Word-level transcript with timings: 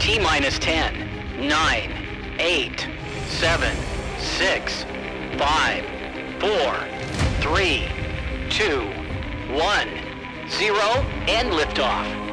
T 0.00 0.18
minus 0.18 0.58
10, 0.58 1.46
9, 1.46 2.36
8, 2.38 2.88
7, 3.26 3.76
6, 4.18 4.84
5, 5.36 5.84
4, 6.40 6.50
3, 7.42 7.88
2, 8.48 8.80
1, 9.52 9.88
0, 10.48 10.74
and 11.28 11.52
liftoff. 11.52 12.30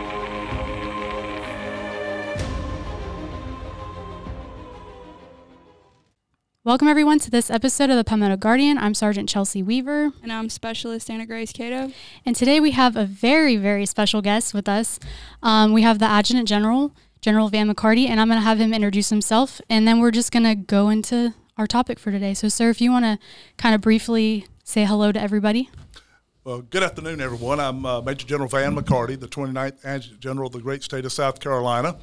Welcome, 6.63 6.87
everyone, 6.89 7.19
to 7.19 7.31
this 7.31 7.49
episode 7.49 7.89
of 7.89 7.95
the 7.97 8.03
Palmetto 8.03 8.35
Guardian. 8.35 8.77
I'm 8.77 8.93
Sergeant 8.93 9.29
Chelsea 9.29 9.63
Weaver. 9.63 10.11
And 10.21 10.33
I'm 10.33 10.49
Specialist 10.49 11.09
Ana-Grace 11.09 11.53
Catoe. 11.53 11.93
And 12.25 12.35
today 12.35 12.59
we 12.59 12.71
have 12.71 12.97
a 12.97 13.05
very, 13.05 13.55
very 13.55 13.85
special 13.85 14.21
guest 14.21 14.53
with 14.53 14.67
us. 14.67 14.99
Um, 15.41 15.71
we 15.71 15.83
have 15.83 15.99
the 15.99 16.05
Adjutant 16.05 16.45
General, 16.45 16.91
General 17.27 17.49
Van 17.49 17.69
McCarty, 17.69 18.07
and 18.07 18.21
I'm 18.21 18.29
going 18.29 18.39
to 18.39 18.45
have 18.45 18.57
him 18.57 18.73
introduce 18.73 19.09
himself. 19.09 19.59
And 19.69 19.85
then 19.85 19.99
we're 19.99 20.11
just 20.11 20.31
going 20.31 20.45
to 20.45 20.55
go 20.55 20.87
into 20.87 21.33
our 21.57 21.67
topic 21.67 21.99
for 21.99 22.09
today. 22.09 22.33
So, 22.33 22.47
sir, 22.47 22.69
if 22.69 22.79
you 22.79 22.89
want 22.89 23.03
to 23.03 23.19
kind 23.57 23.75
of 23.75 23.81
briefly 23.81 24.47
say 24.63 24.85
hello 24.85 25.11
to 25.11 25.21
everybody. 25.21 25.69
Well, 26.45 26.61
good 26.61 26.83
afternoon, 26.83 27.19
everyone. 27.19 27.59
I'm 27.59 27.85
uh, 27.85 27.99
Major 27.99 28.25
General 28.25 28.47
Van 28.47 28.73
McCarty, 28.73 29.19
the 29.19 29.27
29th 29.27 29.83
Adjutant 29.83 30.21
General 30.21 30.47
of 30.47 30.53
the 30.53 30.61
great 30.61 30.83
state 30.83 31.03
of 31.03 31.11
South 31.11 31.41
Carolina. 31.41 31.97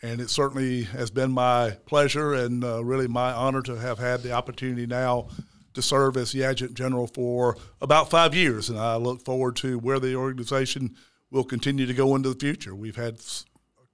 And 0.00 0.18
it 0.18 0.30
certainly 0.30 0.84
has 0.84 1.10
been 1.10 1.30
my 1.30 1.76
pleasure 1.84 2.32
and 2.32 2.64
uh, 2.64 2.82
really 2.82 3.06
my 3.06 3.32
honor 3.32 3.60
to 3.60 3.74
have 3.74 3.98
had 3.98 4.22
the 4.22 4.32
opportunity 4.32 4.86
now 4.86 5.28
to 5.74 5.82
serve 5.82 6.16
as 6.16 6.32
the 6.32 6.42
Adjutant 6.42 6.78
General 6.78 7.06
for 7.06 7.58
about 7.82 8.08
five 8.08 8.34
years. 8.34 8.70
And 8.70 8.78
I 8.78 8.96
look 8.96 9.26
forward 9.26 9.56
to 9.56 9.78
where 9.78 10.00
the 10.00 10.14
organization 10.16 10.96
will 11.30 11.44
continue 11.44 11.84
to 11.84 11.92
go 11.92 12.16
into 12.16 12.30
the 12.30 12.40
future. 12.40 12.74
We've 12.74 12.96
had 12.96 13.20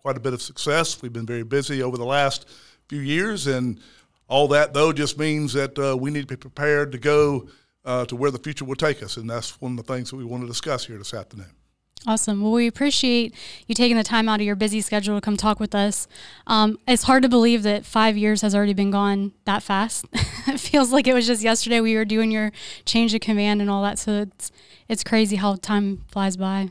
quite 0.06 0.16
a 0.16 0.20
bit 0.20 0.32
of 0.32 0.40
success. 0.40 1.02
We've 1.02 1.12
been 1.12 1.26
very 1.26 1.42
busy 1.42 1.82
over 1.82 1.96
the 1.96 2.04
last 2.04 2.48
few 2.88 3.00
years. 3.00 3.48
And 3.48 3.80
all 4.28 4.46
that, 4.46 4.72
though, 4.72 4.92
just 4.92 5.18
means 5.18 5.52
that 5.54 5.76
uh, 5.76 5.96
we 5.96 6.12
need 6.12 6.20
to 6.20 6.26
be 6.28 6.36
prepared 6.36 6.92
to 6.92 6.98
go 6.98 7.48
uh, 7.84 8.04
to 8.04 8.14
where 8.14 8.30
the 8.30 8.38
future 8.38 8.64
will 8.64 8.76
take 8.76 9.02
us. 9.02 9.16
And 9.16 9.28
that's 9.28 9.60
one 9.60 9.76
of 9.76 9.84
the 9.84 9.92
things 9.92 10.10
that 10.10 10.16
we 10.16 10.24
want 10.24 10.44
to 10.44 10.46
discuss 10.46 10.86
here 10.86 10.96
this 10.96 11.12
afternoon. 11.12 11.50
Awesome. 12.06 12.40
Well, 12.40 12.52
we 12.52 12.68
appreciate 12.68 13.34
you 13.66 13.74
taking 13.74 13.96
the 13.96 14.04
time 14.04 14.28
out 14.28 14.38
of 14.38 14.46
your 14.46 14.54
busy 14.54 14.80
schedule 14.80 15.16
to 15.16 15.20
come 15.20 15.36
talk 15.36 15.58
with 15.58 15.74
us. 15.74 16.06
Um, 16.46 16.78
it's 16.86 17.02
hard 17.02 17.24
to 17.24 17.28
believe 17.28 17.64
that 17.64 17.84
five 17.84 18.16
years 18.16 18.42
has 18.42 18.54
already 18.54 18.74
been 18.74 18.92
gone 18.92 19.32
that 19.44 19.64
fast. 19.64 20.04
it 20.46 20.60
feels 20.60 20.92
like 20.92 21.08
it 21.08 21.14
was 21.14 21.26
just 21.26 21.42
yesterday 21.42 21.80
we 21.80 21.96
were 21.96 22.04
doing 22.04 22.30
your 22.30 22.52
change 22.84 23.12
of 23.12 23.22
command 23.22 23.60
and 23.60 23.68
all 23.68 23.82
that. 23.82 23.98
So 23.98 24.12
it's 24.12 24.52
it's 24.88 25.02
crazy 25.02 25.34
how 25.34 25.56
time 25.56 26.04
flies 26.06 26.36
by. 26.36 26.70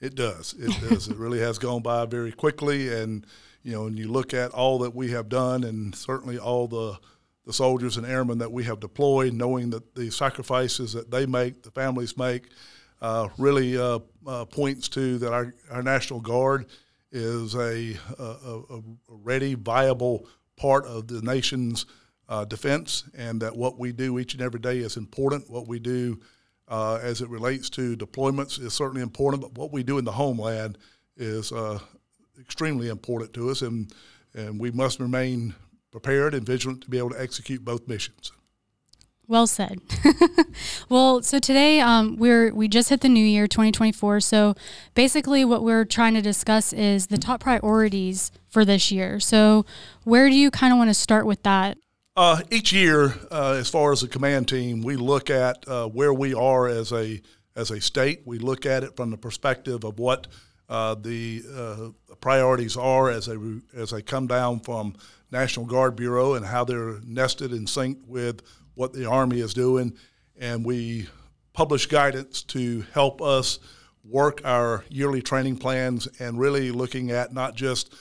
It 0.00 0.14
does. 0.14 0.54
It 0.58 0.78
does. 0.88 1.08
it 1.08 1.16
really 1.16 1.40
has 1.40 1.58
gone 1.58 1.82
by 1.82 2.06
very 2.06 2.32
quickly, 2.32 2.92
and 2.92 3.26
you 3.62 3.72
know, 3.72 3.84
when 3.84 3.96
you 3.96 4.08
look 4.08 4.34
at 4.34 4.52
all 4.52 4.78
that 4.80 4.94
we 4.94 5.10
have 5.10 5.28
done, 5.28 5.64
and 5.64 5.94
certainly 5.94 6.38
all 6.38 6.68
the 6.68 6.98
the 7.46 7.52
soldiers 7.52 7.96
and 7.96 8.04
airmen 8.04 8.38
that 8.38 8.50
we 8.50 8.64
have 8.64 8.80
deployed, 8.80 9.32
knowing 9.32 9.70
that 9.70 9.94
the 9.94 10.10
sacrifices 10.10 10.92
that 10.92 11.10
they 11.12 11.26
make, 11.26 11.62
the 11.62 11.70
families 11.70 12.16
make 12.18 12.48
uh, 13.00 13.28
really 13.38 13.78
uh, 13.78 14.00
uh, 14.26 14.44
points 14.46 14.88
to 14.88 15.18
that 15.18 15.32
our, 15.32 15.54
our 15.70 15.82
National 15.82 16.20
Guard 16.20 16.66
is 17.12 17.54
a, 17.54 17.96
a, 18.18 18.62
a 18.70 18.82
ready, 19.08 19.54
viable 19.54 20.26
part 20.56 20.86
of 20.86 21.06
the 21.06 21.22
nation's 21.22 21.86
uh, 22.28 22.44
defense, 22.44 23.04
and 23.16 23.40
that 23.42 23.56
what 23.56 23.78
we 23.78 23.92
do 23.92 24.18
each 24.18 24.34
and 24.34 24.42
every 24.42 24.60
day 24.60 24.78
is 24.78 24.96
important. 24.96 25.48
What 25.48 25.68
we 25.68 25.78
do 25.78 26.20
uh, 26.68 26.98
as 27.02 27.20
it 27.20 27.28
relates 27.28 27.70
to 27.70 27.96
deployments 27.96 28.60
is 28.60 28.74
certainly 28.74 29.02
important, 29.02 29.42
but 29.42 29.56
what 29.56 29.72
we 29.72 29.82
do 29.82 29.98
in 29.98 30.04
the 30.04 30.12
homeland 30.12 30.78
is 31.16 31.52
uh, 31.52 31.78
extremely 32.40 32.88
important 32.88 33.32
to 33.34 33.50
us, 33.50 33.62
and, 33.62 33.92
and 34.34 34.60
we 34.60 34.70
must 34.70 35.00
remain 35.00 35.54
prepared 35.90 36.34
and 36.34 36.44
vigilant 36.44 36.82
to 36.82 36.90
be 36.90 36.98
able 36.98 37.10
to 37.10 37.20
execute 37.20 37.64
both 37.64 37.88
missions. 37.88 38.32
Well 39.28 39.48
said. 39.48 39.80
well, 40.88 41.20
so 41.22 41.40
today 41.40 41.80
um, 41.80 42.16
we're 42.16 42.54
we 42.54 42.68
just 42.68 42.90
hit 42.90 43.00
the 43.00 43.08
new 43.08 43.24
year, 43.24 43.48
2024. 43.48 44.20
So 44.20 44.54
basically, 44.94 45.44
what 45.44 45.64
we're 45.64 45.84
trying 45.84 46.14
to 46.14 46.22
discuss 46.22 46.72
is 46.72 47.08
the 47.08 47.18
top 47.18 47.40
priorities 47.40 48.30
for 48.48 48.64
this 48.64 48.92
year. 48.92 49.18
So 49.18 49.66
where 50.04 50.28
do 50.28 50.36
you 50.36 50.52
kind 50.52 50.72
of 50.72 50.78
want 50.78 50.90
to 50.90 50.94
start 50.94 51.26
with 51.26 51.42
that? 51.42 51.76
Uh, 52.16 52.40
each 52.50 52.72
year, 52.72 53.14
uh, 53.30 53.52
as 53.58 53.68
far 53.68 53.92
as 53.92 54.00
the 54.00 54.08
command 54.08 54.48
team, 54.48 54.80
we 54.80 54.96
look 54.96 55.28
at 55.28 55.68
uh, 55.68 55.86
where 55.86 56.14
we 56.14 56.32
are 56.32 56.66
as 56.66 56.90
a 56.90 57.20
as 57.54 57.70
a 57.70 57.78
state. 57.78 58.22
We 58.24 58.38
look 58.38 58.64
at 58.64 58.82
it 58.82 58.96
from 58.96 59.10
the 59.10 59.18
perspective 59.18 59.84
of 59.84 59.98
what 59.98 60.26
uh, 60.70 60.94
the 60.94 61.42
uh, 61.54 62.14
priorities 62.20 62.74
are 62.74 63.10
as 63.10 63.26
they 63.26 63.36
as 63.76 63.90
they 63.90 64.00
come 64.00 64.26
down 64.26 64.60
from 64.60 64.94
National 65.30 65.66
Guard 65.66 65.94
Bureau 65.94 66.34
and 66.34 66.46
how 66.46 66.64
they're 66.64 67.00
nested 67.04 67.50
and 67.50 67.66
synced 67.66 68.06
with 68.06 68.40
what 68.74 68.94
the 68.94 69.04
Army 69.04 69.40
is 69.40 69.52
doing, 69.52 69.92
and 70.38 70.64
we 70.64 71.08
publish 71.52 71.84
guidance 71.84 72.42
to 72.44 72.82
help 72.94 73.20
us 73.20 73.58
work 74.02 74.40
our 74.42 74.84
yearly 74.88 75.20
training 75.20 75.58
plans 75.58 76.08
and 76.18 76.38
really 76.38 76.70
looking 76.70 77.10
at 77.10 77.34
not 77.34 77.54
just 77.54 77.94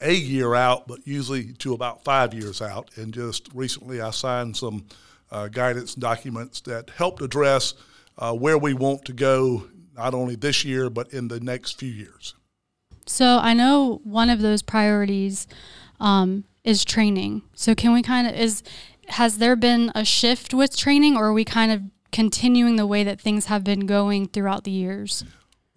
a 0.00 0.12
year 0.12 0.54
out, 0.54 0.86
but 0.86 1.06
usually 1.06 1.52
to 1.54 1.74
about 1.74 2.04
five 2.04 2.32
years 2.34 2.62
out. 2.62 2.90
And 2.96 3.12
just 3.12 3.48
recently, 3.54 4.00
I 4.00 4.10
signed 4.10 4.56
some 4.56 4.86
uh, 5.30 5.48
guidance 5.48 5.94
documents 5.94 6.60
that 6.62 6.90
helped 6.90 7.22
address 7.22 7.74
uh, 8.18 8.32
where 8.32 8.58
we 8.58 8.74
want 8.74 9.04
to 9.06 9.12
go, 9.12 9.64
not 9.96 10.14
only 10.14 10.36
this 10.36 10.64
year, 10.64 10.90
but 10.90 11.12
in 11.12 11.28
the 11.28 11.40
next 11.40 11.78
few 11.78 11.90
years. 11.90 12.34
So 13.06 13.38
I 13.38 13.54
know 13.54 14.00
one 14.04 14.30
of 14.30 14.40
those 14.40 14.62
priorities 14.62 15.46
um, 15.98 16.44
is 16.64 16.84
training. 16.84 17.42
So 17.54 17.74
can 17.74 17.92
we 17.92 18.02
kind 18.02 18.26
of 18.26 18.34
is 18.34 18.62
has 19.08 19.38
there 19.38 19.56
been 19.56 19.90
a 19.94 20.04
shift 20.04 20.52
with 20.52 20.76
training, 20.76 21.16
or 21.16 21.26
are 21.28 21.32
we 21.32 21.44
kind 21.44 21.72
of 21.72 21.82
continuing 22.12 22.76
the 22.76 22.86
way 22.86 23.04
that 23.04 23.20
things 23.20 23.46
have 23.46 23.64
been 23.64 23.86
going 23.86 24.28
throughout 24.28 24.64
the 24.64 24.70
years? 24.70 25.24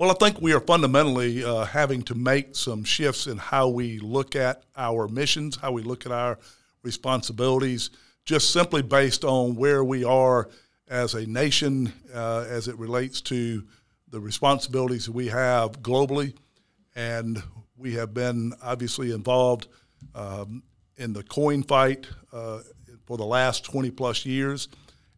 Well, 0.02 0.10
I 0.10 0.16
think 0.16 0.42
we 0.42 0.52
are 0.54 0.60
fundamentally 0.60 1.46
uh, 1.46 1.64
having 1.64 2.02
to 2.06 2.16
make 2.16 2.56
some 2.56 2.84
shifts 2.84 3.28
in 3.28 3.38
how 3.38 3.68
we 3.68 4.00
look 4.00 4.36
at 4.36 4.64
our 4.76 5.08
missions, 5.08 5.58
how 5.58 5.74
we 5.74 5.84
look 5.84 6.08
at 6.08 6.12
our 6.12 6.40
responsibilities, 6.82 7.92
just 8.26 8.52
simply 8.52 8.82
based 8.82 9.24
on 9.24 9.56
where 9.56 9.84
we 9.84 10.04
are 10.04 10.50
as 10.88 11.14
a 11.14 11.28
nation 11.28 11.94
uh, 12.16 12.48
as 12.50 12.68
it 12.68 12.80
relates 12.80 13.22
to 13.22 13.64
the 14.10 14.20
responsibilities 14.20 15.06
that 15.06 15.12
we 15.12 15.28
have 15.28 15.84
globally. 15.84 16.36
And 16.96 17.44
we 17.78 17.94
have 17.94 18.12
been 18.12 18.54
obviously 18.64 19.12
involved 19.12 19.68
um, 20.16 20.64
in 20.98 21.14
the 21.14 21.22
COIN 21.22 21.62
fight 21.62 22.08
uh, 22.34 22.62
for 23.06 23.18
the 23.18 23.26
last 23.26 23.66
20 23.66 23.92
plus 23.92 24.26
years. 24.26 24.68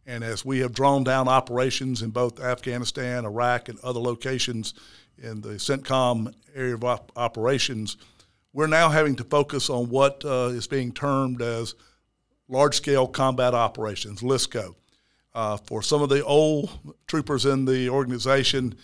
And 0.06 0.22
as 0.22 0.44
we 0.44 0.58
have 0.58 0.72
drawn 0.72 1.02
down 1.02 1.28
operations 1.28 2.02
in 2.02 2.10
both 2.10 2.40
Afghanistan, 2.40 3.24
Iraq, 3.24 3.68
and 3.68 3.78
other 3.80 4.00
locations 4.00 4.74
in 5.16 5.40
the 5.40 5.54
CENTCOM 5.54 6.34
area 6.54 6.74
of 6.74 6.84
op- 6.84 7.12
operations, 7.16 7.96
we're 8.52 8.66
now 8.66 8.90
having 8.90 9.16
to 9.16 9.24
focus 9.24 9.70
on 9.70 9.88
what 9.88 10.24
uh, 10.24 10.50
is 10.52 10.66
being 10.66 10.92
termed 10.92 11.40
as 11.40 11.74
large 12.48 12.76
scale 12.76 13.06
combat 13.06 13.54
operations, 13.54 14.20
LSCO. 14.20 14.74
Uh, 15.34 15.56
for 15.56 15.82
some 15.82 16.02
of 16.02 16.08
the 16.08 16.24
old 16.24 16.70
troopers 17.06 17.46
in 17.46 17.64
the 17.64 17.88
organization, 17.88 18.74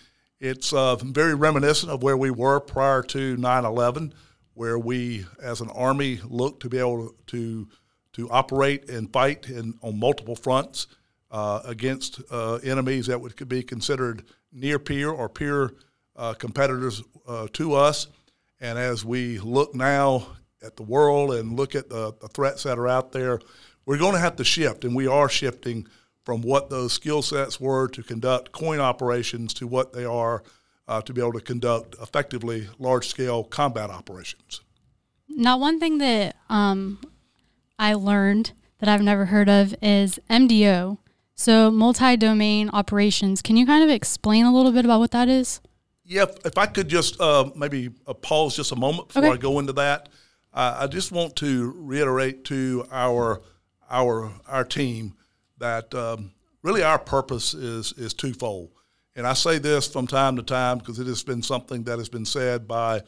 it's 0.40 0.72
uh, 0.72 0.96
very 0.96 1.34
reminiscent 1.34 1.92
of 1.92 2.02
where 2.02 2.16
we 2.16 2.30
were 2.30 2.58
prior 2.60 3.02
to 3.02 3.36
9 3.36 3.64
11, 3.64 4.14
where 4.54 4.78
we, 4.78 5.26
as 5.40 5.60
an 5.60 5.68
Army, 5.70 6.18
looked 6.24 6.62
to 6.62 6.68
be 6.68 6.78
able 6.78 7.14
to 7.28 7.68
to 8.12 8.28
operate 8.30 8.90
and 8.90 9.12
fight 9.12 9.48
in, 9.48 9.72
on 9.82 9.96
multiple 9.96 10.34
fronts 10.34 10.88
uh, 11.30 11.60
against 11.64 12.20
uh, 12.30 12.56
enemies 12.56 13.06
that 13.06 13.20
would 13.20 13.36
could 13.36 13.48
be 13.48 13.62
considered 13.62 14.24
near 14.52 14.78
peer 14.78 15.10
or 15.10 15.28
peer 15.28 15.72
uh, 16.16 16.34
competitors 16.34 17.02
uh, 17.26 17.46
to 17.52 17.74
us. 17.74 18.08
And 18.60 18.78
as 18.78 19.04
we 19.04 19.38
look 19.38 19.74
now 19.74 20.26
at 20.62 20.76
the 20.76 20.82
world 20.82 21.32
and 21.32 21.56
look 21.56 21.74
at 21.74 21.88
the, 21.88 22.12
the 22.20 22.28
threats 22.28 22.64
that 22.64 22.78
are 22.78 22.88
out 22.88 23.12
there, 23.12 23.40
we're 23.86 23.98
going 23.98 24.12
to 24.12 24.20
have 24.20 24.36
to 24.36 24.44
shift, 24.44 24.84
and 24.84 24.94
we 24.94 25.06
are 25.06 25.28
shifting 25.28 25.86
from 26.24 26.42
what 26.42 26.68
those 26.68 26.92
skill 26.92 27.22
sets 27.22 27.58
were 27.58 27.88
to 27.88 28.02
conduct 28.02 28.52
COIN 28.52 28.78
operations 28.78 29.54
to 29.54 29.66
what 29.66 29.92
they 29.92 30.04
are 30.04 30.42
uh, 30.86 31.00
to 31.00 31.12
be 31.12 31.20
able 31.20 31.32
to 31.32 31.40
conduct 31.40 31.94
effectively 32.02 32.68
large 32.78 33.08
scale 33.08 33.44
combat 33.44 33.90
operations. 33.90 34.60
Now, 35.28 35.56
one 35.56 35.80
thing 35.80 35.98
that 35.98 36.36
um, 36.48 36.98
I 37.78 37.94
learned 37.94 38.52
that 38.80 38.88
I've 38.88 39.02
never 39.02 39.26
heard 39.26 39.48
of 39.48 39.74
is 39.80 40.18
MDO. 40.28 40.98
So 41.40 41.70
multi 41.70 42.18
domain 42.18 42.68
operations. 42.74 43.40
Can 43.40 43.56
you 43.56 43.64
kind 43.64 43.82
of 43.82 43.88
explain 43.88 44.44
a 44.44 44.52
little 44.52 44.72
bit 44.72 44.84
about 44.84 45.00
what 45.00 45.12
that 45.12 45.30
is? 45.30 45.62
Yeah, 46.04 46.26
if 46.44 46.58
I 46.58 46.66
could 46.66 46.86
just 46.86 47.18
uh, 47.18 47.48
maybe 47.56 47.88
uh, 48.06 48.12
pause 48.12 48.54
just 48.54 48.72
a 48.72 48.76
moment 48.76 49.08
before 49.08 49.24
okay. 49.24 49.32
I 49.32 49.36
go 49.38 49.58
into 49.58 49.72
that. 49.72 50.10
Uh, 50.52 50.80
I 50.80 50.86
just 50.86 51.12
want 51.12 51.36
to 51.36 51.72
reiterate 51.78 52.44
to 52.46 52.84
our 52.92 53.40
our 53.90 54.30
our 54.46 54.64
team 54.64 55.14
that 55.56 55.94
um, 55.94 56.32
really 56.62 56.82
our 56.82 56.98
purpose 56.98 57.54
is 57.54 57.94
is 57.94 58.12
twofold, 58.12 58.70
and 59.16 59.26
I 59.26 59.32
say 59.32 59.56
this 59.56 59.88
from 59.90 60.06
time 60.06 60.36
to 60.36 60.42
time 60.42 60.76
because 60.76 60.98
it 60.98 61.06
has 61.06 61.22
been 61.22 61.42
something 61.42 61.84
that 61.84 61.98
has 61.98 62.10
been 62.10 62.26
said 62.26 62.68
by 62.68 63.00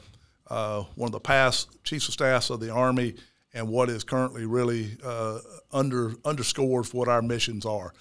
uh, 0.47 0.85
one 0.95 1.09
of 1.09 1.13
the 1.13 1.21
past 1.21 1.85
chiefs 1.85 2.09
of 2.09 2.15
staffs 2.15 2.49
of 2.49 2.61
the 2.61 2.71
Army 2.71 3.15
and 3.53 3.69
what 3.69 3.91
is 3.91 4.05
currently 4.05 4.47
really 4.47 4.97
uh, 5.05 5.39
under 5.71 6.15
underscores 6.25 6.95
what 6.95 7.09
our 7.09 7.21
missions 7.21 7.67
are. 7.67 7.93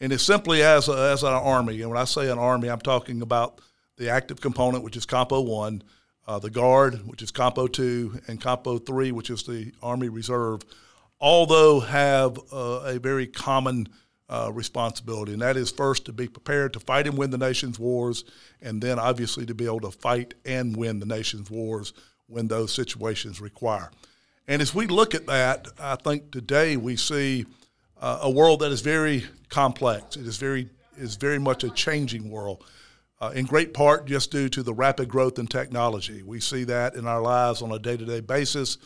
And 0.00 0.12
it's 0.12 0.22
simply 0.22 0.62
as, 0.62 0.88
a, 0.88 1.12
as 1.12 1.22
an 1.22 1.32
Army, 1.32 1.80
and 1.80 1.90
when 1.90 1.98
I 1.98 2.04
say 2.04 2.30
an 2.30 2.38
Army, 2.38 2.68
I'm 2.68 2.80
talking 2.80 3.22
about 3.22 3.60
the 3.96 4.10
active 4.10 4.40
component, 4.40 4.84
which 4.84 4.96
is 4.96 5.06
Compo 5.06 5.40
1, 5.40 5.82
uh, 6.26 6.38
the 6.38 6.50
Guard, 6.50 7.06
which 7.06 7.22
is 7.22 7.30
Compo 7.30 7.66
2, 7.66 8.20
and 8.28 8.40
Compo 8.40 8.78
3, 8.78 9.12
which 9.12 9.30
is 9.30 9.44
the 9.44 9.72
Army 9.82 10.08
Reserve, 10.10 10.62
although 11.18 11.80
have 11.80 12.38
uh, 12.52 12.82
a 12.84 12.98
very 12.98 13.26
common 13.26 13.88
uh, 14.28 14.50
responsibility, 14.52 15.32
and 15.32 15.42
that 15.42 15.56
is 15.56 15.70
first 15.70 16.04
to 16.04 16.12
be 16.12 16.28
prepared 16.28 16.72
to 16.72 16.80
fight 16.80 17.06
and 17.06 17.16
win 17.16 17.30
the 17.30 17.38
nation's 17.38 17.78
wars, 17.78 18.24
and 18.60 18.82
then 18.82 18.98
obviously 18.98 19.46
to 19.46 19.54
be 19.54 19.64
able 19.64 19.80
to 19.80 19.90
fight 19.90 20.34
and 20.44 20.76
win 20.76 20.98
the 20.98 21.06
nation's 21.06 21.50
wars 21.50 21.92
when 22.26 22.48
those 22.48 22.72
situations 22.72 23.40
require. 23.40 23.90
And 24.48 24.60
as 24.60 24.74
we 24.74 24.86
look 24.86 25.14
at 25.14 25.26
that, 25.26 25.68
I 25.78 25.96
think 25.96 26.32
today 26.32 26.76
we 26.76 26.96
see 26.96 27.46
uh, 28.00 28.20
a 28.22 28.30
world 28.30 28.60
that 28.60 28.72
is 28.72 28.80
very 28.80 29.24
complex. 29.48 30.16
It 30.16 30.26
is 30.26 30.36
very 30.36 30.68
is 30.96 31.16
very 31.16 31.38
much 31.38 31.62
a 31.62 31.70
changing 31.70 32.30
world 32.30 32.64
uh, 33.20 33.32
in 33.34 33.44
great 33.46 33.74
part 33.74 34.06
just 34.06 34.30
due 34.30 34.48
to 34.48 34.62
the 34.62 34.74
rapid 34.74 35.08
growth 35.08 35.38
in 35.38 35.46
technology. 35.46 36.22
We 36.22 36.40
see 36.40 36.64
that 36.64 36.94
in 36.94 37.06
our 37.06 37.20
lives 37.20 37.62
on 37.62 37.72
a 37.72 37.78
day 37.78 37.96
to 37.96 38.04
day 38.04 38.20
basis, 38.20 38.78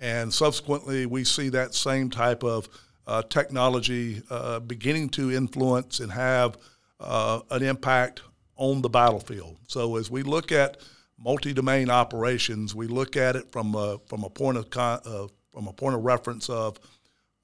and 0.00 0.32
subsequently, 0.32 1.06
we 1.06 1.24
see 1.24 1.48
that 1.50 1.74
same 1.74 2.10
type 2.10 2.42
of 2.42 2.68
uh, 3.06 3.22
technology 3.22 4.22
uh, 4.30 4.60
beginning 4.60 5.08
to 5.10 5.32
influence 5.32 6.00
and 6.00 6.12
have 6.12 6.56
uh, 7.00 7.40
an 7.50 7.62
impact 7.62 8.22
on 8.56 8.82
the 8.82 8.88
battlefield. 8.88 9.56
So, 9.66 9.96
as 9.96 10.10
we 10.10 10.22
look 10.22 10.52
at 10.52 10.78
multi 11.18 11.52
domain 11.52 11.90
operations, 11.90 12.74
we 12.74 12.86
look 12.86 13.16
at 13.16 13.36
it 13.36 13.50
from 13.50 13.74
a, 13.74 13.98
from 14.06 14.24
a 14.24 14.30
point 14.30 14.56
of 14.56 14.70
con- 14.70 15.00
uh, 15.04 15.26
from 15.52 15.66
a 15.66 15.72
point 15.72 15.96
of 15.96 16.02
reference 16.02 16.48
of 16.48 16.78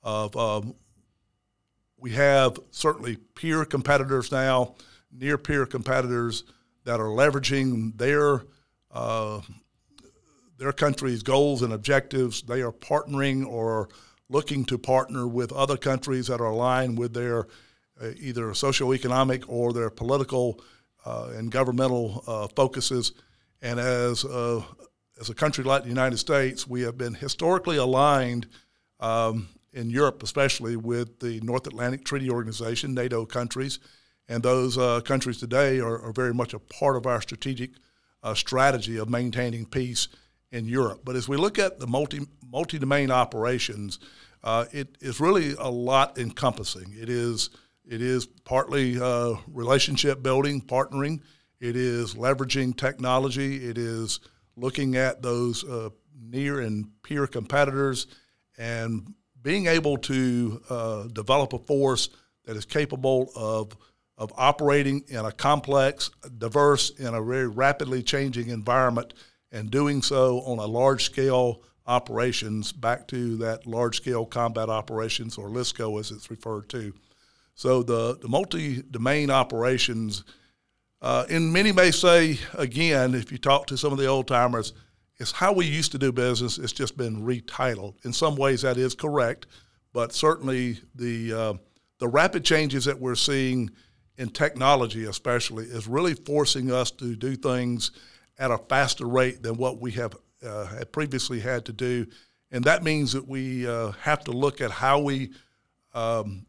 of 0.02 0.36
um, 0.36 0.74
we 1.98 2.12
have 2.12 2.58
certainly 2.70 3.16
peer 3.34 3.64
competitors 3.64 4.30
now 4.30 4.74
near 5.10 5.36
peer 5.36 5.66
competitors 5.66 6.44
that 6.84 7.00
are 7.00 7.08
leveraging 7.08 7.96
their 7.98 8.42
uh, 8.90 9.40
their 10.58 10.72
country's 10.72 11.22
goals 11.22 11.62
and 11.62 11.72
objectives. 11.72 12.42
They 12.42 12.62
are 12.62 12.72
partnering 12.72 13.46
or 13.46 13.88
looking 14.28 14.64
to 14.66 14.78
partner 14.78 15.26
with 15.26 15.52
other 15.52 15.76
countries 15.76 16.26
that 16.26 16.40
are 16.40 16.50
aligned 16.50 16.98
with 16.98 17.14
their 17.14 17.46
uh, 18.00 18.10
either 18.18 18.46
socioeconomic 18.48 19.44
or 19.48 19.72
their 19.72 19.90
political 19.90 20.60
uh, 21.04 21.30
and 21.34 21.50
governmental 21.50 22.24
uh, 22.26 22.48
focuses. 22.48 23.12
And 23.60 23.80
as 23.80 24.24
uh, 24.24 24.62
as 25.20 25.30
a 25.30 25.34
country 25.34 25.64
like 25.64 25.82
the 25.82 25.88
United 25.88 26.18
States, 26.18 26.66
we 26.66 26.82
have 26.82 26.96
been 26.96 27.14
historically 27.14 27.76
aligned 27.76 28.46
um, 29.00 29.48
in 29.78 29.90
Europe, 29.90 30.22
especially 30.22 30.76
with 30.76 31.20
the 31.20 31.40
North 31.40 31.66
Atlantic 31.66 32.04
Treaty 32.04 32.30
Organization, 32.30 32.94
NATO 32.94 33.24
countries 33.24 33.78
and 34.28 34.42
those 34.42 34.76
uh, 34.76 35.00
countries 35.00 35.38
today 35.38 35.80
are, 35.80 35.98
are, 36.00 36.12
very 36.12 36.34
much 36.34 36.52
a 36.52 36.58
part 36.58 36.96
of 36.96 37.06
our 37.06 37.20
strategic 37.20 37.70
uh, 38.22 38.34
strategy 38.34 38.98
of 38.98 39.08
maintaining 39.08 39.64
peace 39.64 40.08
in 40.52 40.66
Europe. 40.66 41.00
But 41.04 41.16
as 41.16 41.28
we 41.28 41.36
look 41.36 41.58
at 41.58 41.78
the 41.78 41.86
multi 41.86 42.20
multi 42.50 42.78
domain 42.78 43.10
operations, 43.10 43.98
uh, 44.44 44.66
it 44.72 44.96
is 45.00 45.20
really 45.20 45.54
a 45.58 45.70
lot 45.70 46.18
encompassing. 46.18 46.94
It 46.98 47.08
is 47.08 47.50
it 47.84 48.02
is 48.02 48.26
partly 48.26 49.00
uh, 49.00 49.34
relationship 49.48 50.22
building, 50.22 50.60
partnering. 50.60 51.20
It 51.60 51.74
is 51.74 52.14
leveraging 52.14 52.76
technology. 52.76 53.64
It 53.64 53.78
is 53.78 54.20
looking 54.56 54.96
at 54.96 55.22
those 55.22 55.64
uh, 55.64 55.90
near 56.20 56.60
and 56.60 56.86
peer 57.02 57.26
competitors 57.26 58.06
and 58.58 59.14
being 59.48 59.66
able 59.66 59.96
to 59.96 60.60
uh, 60.68 61.04
develop 61.04 61.54
a 61.54 61.58
force 61.58 62.10
that 62.44 62.54
is 62.54 62.66
capable 62.66 63.32
of 63.34 63.74
of 64.18 64.30
operating 64.36 65.02
in 65.08 65.24
a 65.24 65.32
complex, 65.32 66.10
diverse, 66.36 66.92
and 66.98 67.16
a 67.16 67.22
very 67.22 67.46
rapidly 67.46 68.02
changing 68.02 68.50
environment, 68.50 69.14
and 69.50 69.70
doing 69.70 70.02
so 70.02 70.40
on 70.40 70.58
a 70.58 70.66
large 70.66 71.02
scale 71.04 71.62
operations, 71.86 72.72
back 72.72 73.08
to 73.08 73.36
that 73.38 73.66
large 73.66 73.96
scale 73.96 74.26
combat 74.26 74.68
operations, 74.68 75.38
or 75.38 75.48
LSCO 75.48 75.98
as 75.98 76.10
it's 76.10 76.30
referred 76.30 76.68
to. 76.68 76.92
So 77.54 77.82
the, 77.82 78.18
the 78.20 78.28
multi 78.28 78.82
domain 78.82 79.30
operations, 79.30 80.24
uh, 81.00 81.24
and 81.30 81.50
many 81.54 81.72
may 81.72 81.90
say, 81.90 82.38
again, 82.52 83.14
if 83.14 83.32
you 83.32 83.38
talk 83.38 83.66
to 83.68 83.78
some 83.78 83.92
of 83.92 83.98
the 83.98 84.08
old 84.08 84.28
timers, 84.28 84.74
it's 85.18 85.32
how 85.32 85.52
we 85.52 85.66
used 85.66 85.92
to 85.92 85.98
do 85.98 86.12
business. 86.12 86.58
It's 86.58 86.72
just 86.72 86.96
been 86.96 87.22
retitled. 87.22 88.04
In 88.04 88.12
some 88.12 88.36
ways, 88.36 88.62
that 88.62 88.76
is 88.76 88.94
correct, 88.94 89.46
but 89.92 90.12
certainly 90.12 90.78
the 90.94 91.32
uh, 91.32 91.54
the 91.98 92.08
rapid 92.08 92.44
changes 92.44 92.84
that 92.84 93.00
we're 93.00 93.16
seeing 93.16 93.70
in 94.16 94.28
technology, 94.28 95.04
especially, 95.04 95.64
is 95.64 95.86
really 95.88 96.14
forcing 96.14 96.70
us 96.70 96.90
to 96.92 97.16
do 97.16 97.34
things 97.34 97.90
at 98.38 98.50
a 98.50 98.58
faster 98.58 99.06
rate 99.06 99.42
than 99.42 99.56
what 99.56 99.80
we 99.80 99.90
have 99.92 100.16
uh, 100.44 100.66
had 100.66 100.92
previously 100.92 101.40
had 101.40 101.64
to 101.64 101.72
do, 101.72 102.06
and 102.52 102.64
that 102.64 102.84
means 102.84 103.12
that 103.12 103.26
we 103.26 103.66
uh, 103.66 103.90
have 104.02 104.22
to 104.24 104.30
look 104.30 104.60
at 104.60 104.70
how 104.70 105.00
we 105.00 105.32
um, 105.94 106.46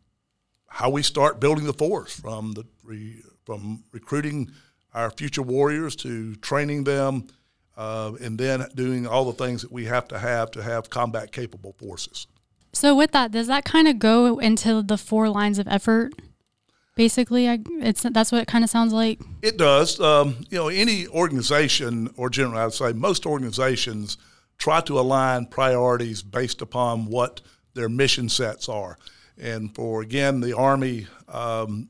how 0.68 0.92
we 0.92 1.02
start 1.02 1.40
building 1.40 1.66
the 1.66 1.74
force 1.74 2.20
from 2.20 2.54
the 2.54 2.64
re, 2.84 3.22
from 3.46 3.84
recruiting 3.92 4.52
our 4.94 5.10
future 5.10 5.42
warriors 5.42 5.96
to 5.96 6.36
training 6.36 6.84
them, 6.84 7.28
uh, 7.80 8.12
and 8.22 8.38
then 8.38 8.68
doing 8.76 9.08
all 9.08 9.24
the 9.24 9.46
things 9.46 9.62
that 9.62 9.72
we 9.72 9.86
have 9.86 10.06
to 10.10 10.20
have 10.20 10.52
to 10.52 10.62
have 10.62 10.90
combat 10.90 11.32
capable 11.32 11.74
forces. 11.80 12.28
So, 12.74 12.94
with 12.94 13.12
that, 13.12 13.32
does 13.32 13.48
that 13.48 13.64
kind 13.64 13.88
of 13.88 13.98
go 13.98 14.38
into 14.38 14.84
the 14.84 14.98
four 14.98 15.30
lines 15.30 15.58
of 15.58 15.68
effort? 15.68 16.14
basically 16.96 17.48
I, 17.48 17.60
it's 17.80 18.02
that's 18.02 18.30
what 18.30 18.42
it 18.42 18.48
kind 18.50 18.62
of 18.62 18.70
sounds 18.70 18.92
like 18.92 19.22
it 19.42 19.56
does 19.56 20.02
um, 20.02 20.36
you 20.50 20.58
know 20.58 20.68
any 20.68 21.08
organization 21.08 22.10
or 22.18 22.30
generally 22.30 22.62
i'd 22.62 22.74
say 22.74 22.92
most 22.92 23.26
organizations 23.26 24.18
try 24.58 24.82
to 24.82 25.00
align 25.00 25.46
priorities 25.46 26.22
based 26.22 26.62
upon 26.62 27.06
what 27.06 27.40
their 27.74 27.88
mission 27.88 28.28
sets 28.28 28.68
are 28.68 28.98
and 29.38 29.74
for 29.74 30.02
again 30.02 30.42
the 30.42 30.52
army 30.52 31.08
um, 31.30 31.88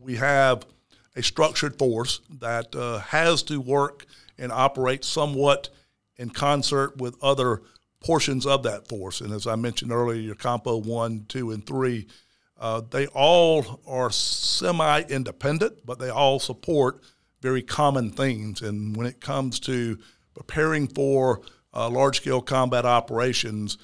we 0.00 0.16
have 0.16 0.66
a 1.14 1.22
structured 1.22 1.78
force 1.78 2.20
that 2.40 2.74
uh, 2.74 2.98
has 2.98 3.44
to 3.44 3.60
work 3.60 4.06
and 4.38 4.52
operate 4.52 5.04
somewhat 5.04 5.68
in 6.16 6.30
concert 6.30 6.96
with 6.98 7.16
other 7.22 7.62
portions 8.00 8.46
of 8.46 8.62
that 8.62 8.88
force 8.88 9.20
and 9.20 9.32
as 9.32 9.46
i 9.46 9.56
mentioned 9.56 9.90
earlier 9.90 10.20
your 10.20 10.34
compo 10.34 10.76
1 10.76 11.26
2 11.28 11.50
and 11.50 11.66
3 11.66 12.06
uh, 12.58 12.82
they 12.90 13.06
all 13.08 13.80
are 13.86 14.10
semi 14.10 15.02
independent, 15.02 15.86
but 15.86 15.98
they 15.98 16.10
all 16.10 16.40
support 16.40 17.00
very 17.40 17.62
common 17.62 18.10
themes. 18.10 18.62
And 18.62 18.96
when 18.96 19.06
it 19.06 19.20
comes 19.20 19.60
to 19.60 19.98
preparing 20.34 20.88
for 20.88 21.42
uh, 21.72 21.88
large 21.88 22.16
scale 22.16 22.40
combat 22.40 22.84
operations, 22.84 23.78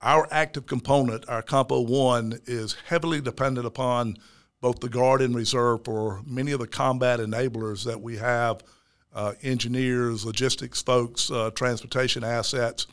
our 0.00 0.26
active 0.30 0.66
component, 0.66 1.28
our 1.28 1.42
Compo 1.42 1.80
1, 1.80 2.40
is 2.46 2.76
heavily 2.86 3.20
dependent 3.20 3.66
upon 3.66 4.16
both 4.60 4.80
the 4.80 4.88
Guard 4.88 5.20
and 5.20 5.34
Reserve 5.34 5.84
for 5.84 6.22
many 6.26 6.52
of 6.52 6.60
the 6.60 6.66
combat 6.66 7.20
enablers 7.20 7.84
that 7.84 8.00
we 8.00 8.16
have 8.16 8.62
engineers, 9.42 10.24
logistics 10.24 10.82
folks, 10.82 11.30
uh, 11.30 11.50
transportation 11.50 12.24
assets 12.24 12.86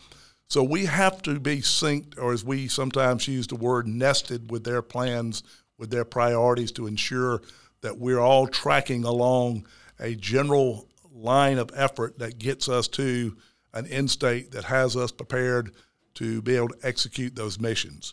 so 0.51 0.62
we 0.63 0.84
have 0.84 1.22
to 1.22 1.40
be 1.40 1.60
synced, 1.60 2.20
or 2.20 2.34
as 2.34 2.44
we 2.44 2.68
sometimes 2.68 3.25
use 3.25 3.48
the 3.48 3.56
word, 3.56 3.88
nested 3.88 4.51
with 4.51 4.66
their 4.66 4.82
plans, 4.82 5.44
with 5.78 5.92
their 5.92 6.04
priorities 6.04 6.74
to 6.74 6.88
ensure 6.88 7.42
that 7.80 7.98
we're 7.98 8.20
all 8.20 8.48
tracking 8.48 9.06
along 9.06 9.66
a 9.98 10.13
general 10.13 10.90
line 11.10 11.58
of 11.58 11.72
effort 11.74 12.20
that 12.20 12.38
gets 12.38 12.68
us 12.68 12.90
to 12.90 13.38
an 13.74 13.88
end 13.88 14.12
state 14.12 14.51
that 14.51 14.66
has 14.66 14.98
us 14.98 15.13
prepared 15.13 15.72
to 16.16 16.42
be 16.42 16.58
able 16.58 16.68
to 16.68 16.86
execute 16.86 17.34
those 17.34 17.58
missions. 17.58 18.12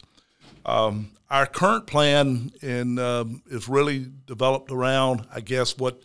Um, 0.65 1.11
our 1.31 1.45
current 1.45 1.89
plan 1.89 2.53
in, 2.63 3.01
um, 3.01 3.43
is 3.49 3.69
really 3.69 4.13
developed 4.27 4.71
around, 4.71 5.27
I 5.35 5.41
guess, 5.41 5.77
what 5.77 6.01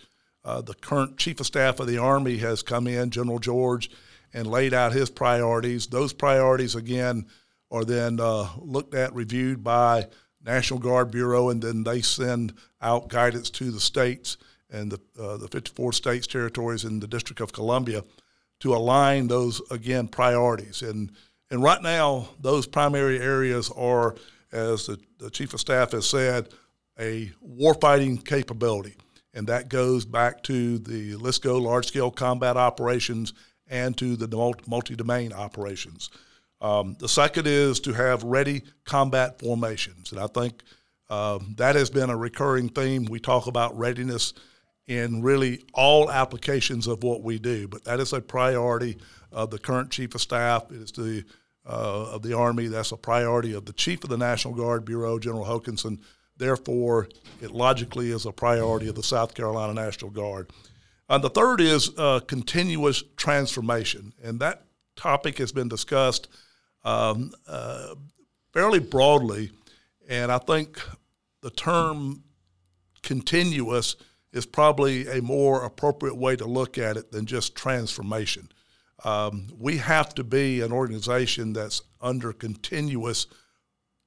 uh, 0.45 0.61
the 0.61 0.73
current 0.73 1.17
Chief 1.17 1.39
of 1.39 1.45
Staff 1.45 1.79
of 1.79 1.87
the 1.87 1.97
Army 1.97 2.37
has 2.37 2.61
come 2.61 2.87
in, 2.87 3.09
General 3.09 3.39
George, 3.39 3.89
and 4.33 4.47
laid 4.47 4.73
out 4.73 4.93
his 4.93 5.09
priorities. 5.09 5.87
Those 5.87 6.13
priorities, 6.13 6.75
again, 6.75 7.27
are 7.71 7.85
then 7.85 8.19
uh, 8.19 8.49
looked 8.59 8.93
at, 8.93 9.13
reviewed 9.13 9.63
by 9.63 10.07
National 10.43 10.79
Guard 10.79 11.11
Bureau, 11.11 11.49
and 11.49 11.61
then 11.61 11.83
they 11.83 12.01
send 12.01 12.53
out 12.81 13.07
guidance 13.07 13.49
to 13.51 13.71
the 13.71 13.79
states 13.79 14.37
and 14.69 14.91
the, 14.91 14.99
uh, 15.21 15.37
the 15.37 15.47
54 15.47 15.93
states, 15.93 16.27
territories, 16.27 16.83
and 16.83 17.01
the 17.01 17.07
District 17.07 17.39
of 17.39 17.53
Columbia 17.53 18.03
to 18.59 18.73
align 18.73 19.27
those, 19.27 19.61
again, 19.71 20.07
priorities. 20.07 20.81
And, 20.81 21.11
and 21.51 21.61
right 21.61 21.81
now, 21.81 22.29
those 22.41 22.65
primary 22.65 23.19
areas 23.19 23.69
are, 23.75 24.15
as 24.51 24.87
the, 24.87 24.99
the 25.19 25.29
Chief 25.29 25.53
of 25.53 25.59
Staff 25.59 25.91
has 25.91 26.09
said, 26.09 26.49
a 26.99 27.31
warfighting 27.45 28.25
capability. 28.25 28.95
And 29.33 29.47
that 29.47 29.69
goes 29.69 30.05
back 30.05 30.43
to 30.43 30.77
the 30.77 31.13
LSCO 31.13 31.61
large 31.61 31.87
scale 31.87 32.11
combat 32.11 32.55
operations 32.57 33.33
and 33.67 33.97
to 33.97 34.15
the 34.15 34.27
multi 34.67 34.95
domain 34.95 35.33
operations. 35.33 36.09
Um, 36.61 36.95
the 36.99 37.09
second 37.09 37.47
is 37.47 37.79
to 37.81 37.93
have 37.93 38.23
ready 38.23 38.63
combat 38.85 39.39
formations. 39.39 40.11
And 40.11 40.21
I 40.21 40.27
think 40.27 40.63
um, 41.09 41.55
that 41.57 41.75
has 41.75 41.89
been 41.89 42.09
a 42.09 42.17
recurring 42.17 42.69
theme. 42.69 43.05
We 43.05 43.19
talk 43.19 43.47
about 43.47 43.77
readiness 43.77 44.33
in 44.87 45.21
really 45.21 45.61
all 45.73 46.11
applications 46.11 46.87
of 46.87 47.03
what 47.03 47.21
we 47.21 47.39
do, 47.39 47.67
but 47.67 47.83
that 47.85 47.99
is 47.99 48.13
a 48.13 48.21
priority 48.21 48.97
of 49.31 49.49
the 49.49 49.59
current 49.59 49.91
Chief 49.91 50.13
of 50.15 50.21
Staff. 50.21 50.71
It 50.71 50.81
is 50.81 50.91
the 50.91 51.23
uh, 51.65 52.11
of 52.11 52.21
the 52.21 52.35
Army. 52.35 52.67
That's 52.67 52.91
a 52.91 52.97
priority 52.97 53.53
of 53.53 53.65
the 53.65 53.73
Chief 53.73 54.03
of 54.03 54.09
the 54.09 54.17
National 54.17 54.53
Guard 54.53 54.85
Bureau, 54.85 55.19
General 55.19 55.45
Hokanson. 55.45 55.99
Therefore, 56.37 57.09
it 57.41 57.51
logically 57.51 58.11
is 58.11 58.25
a 58.25 58.31
priority 58.31 58.87
of 58.87 58.95
the 58.95 59.03
South 59.03 59.33
Carolina 59.33 59.73
National 59.73 60.11
Guard. 60.11 60.49
And 61.09 61.23
the 61.23 61.29
third 61.29 61.61
is 61.61 61.91
uh, 61.97 62.21
continuous 62.21 63.03
transformation, 63.17 64.13
and 64.23 64.39
that 64.39 64.65
topic 64.95 65.37
has 65.37 65.51
been 65.51 65.67
discussed 65.67 66.27
um, 66.83 67.31
uh, 67.47 67.95
fairly 68.53 68.79
broadly. 68.79 69.51
And 70.09 70.31
I 70.31 70.37
think 70.37 70.81
the 71.41 71.49
term 71.49 72.23
continuous 73.03 73.95
is 74.31 74.45
probably 74.45 75.07
a 75.07 75.21
more 75.21 75.63
appropriate 75.63 76.17
way 76.17 76.35
to 76.35 76.45
look 76.45 76.77
at 76.77 76.97
it 76.97 77.11
than 77.11 77.25
just 77.25 77.55
transformation. 77.55 78.49
Um, 79.03 79.47
we 79.57 79.77
have 79.77 80.15
to 80.15 80.23
be 80.23 80.61
an 80.61 80.71
organization 80.71 81.53
that's 81.53 81.81
under 82.01 82.33
continuous 82.33 83.27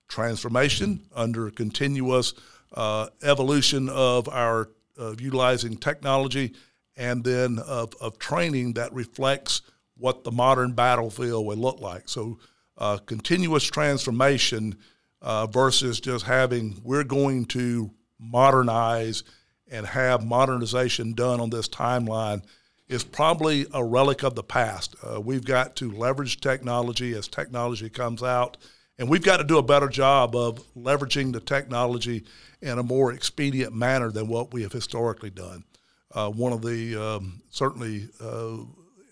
transformation, 0.09 1.01
under 1.15 1.51
continuous 1.51 2.35
uh, 2.75 3.09
evolution 3.23 3.89
of 3.89 4.29
our 4.29 4.71
of 4.97 5.21
utilizing 5.21 5.77
technology, 5.77 6.55
and 6.97 7.23
then 7.23 7.59
of, 7.59 7.93
of 8.01 8.19
training 8.19 8.73
that 8.73 8.93
reflects 8.95 9.61
what 9.99 10.25
the 10.25 10.33
modern 10.33 10.73
battlefield 10.73 11.45
would 11.47 11.59
look 11.59 11.81
like. 11.81 12.09
So, 12.09 12.39
uh, 12.79 12.99
continuous 12.99 13.65
transformation 13.65 14.77
uh, 15.23 15.47
versus 15.47 16.01
just 16.01 16.25
having 16.25 16.81
we're 16.83 17.05
going 17.05 17.47
to 17.47 17.91
modernize 18.19 19.25
and 19.71 19.87
have 19.87 20.25
modernization 20.25 21.13
done 21.13 21.41
on 21.41 21.51
this 21.51 21.69
timeline 21.69 22.43
is 22.89 23.03
probably 23.03 23.67
a 23.75 23.83
relic 23.83 24.23
of 24.23 24.35
the 24.35 24.43
past. 24.43 24.95
Uh, 25.03 25.21
we've 25.21 25.45
got 25.45 25.75
to 25.77 25.91
leverage 25.91 26.41
technology 26.41 27.15
as 27.15 27.27
technology 27.27 27.91
comes 27.91 28.23
out, 28.23 28.57
and 28.99 29.09
we've 29.09 29.23
got 29.23 29.39
to 29.39 29.45
do 29.45 29.59
a 29.59 29.63
better 29.63 29.89
job 29.89 30.35
of 30.35 30.63
leveraging 30.75 31.33
the 31.33 31.41
technology 31.41 32.25
in 32.63 32.79
a 32.79 32.83
more 32.83 33.13
expedient 33.13 33.75
manner 33.75 34.11
than 34.11 34.29
what 34.29 34.53
we 34.53 34.63
have 34.63 34.73
historically 34.73 35.31
done. 35.31 35.65
Uh, 36.13 36.31
one 36.31 36.53
of 36.53 36.63
the 36.63 36.97
um, 36.97 37.43
certainly 37.51 38.09
uh, 38.21 38.57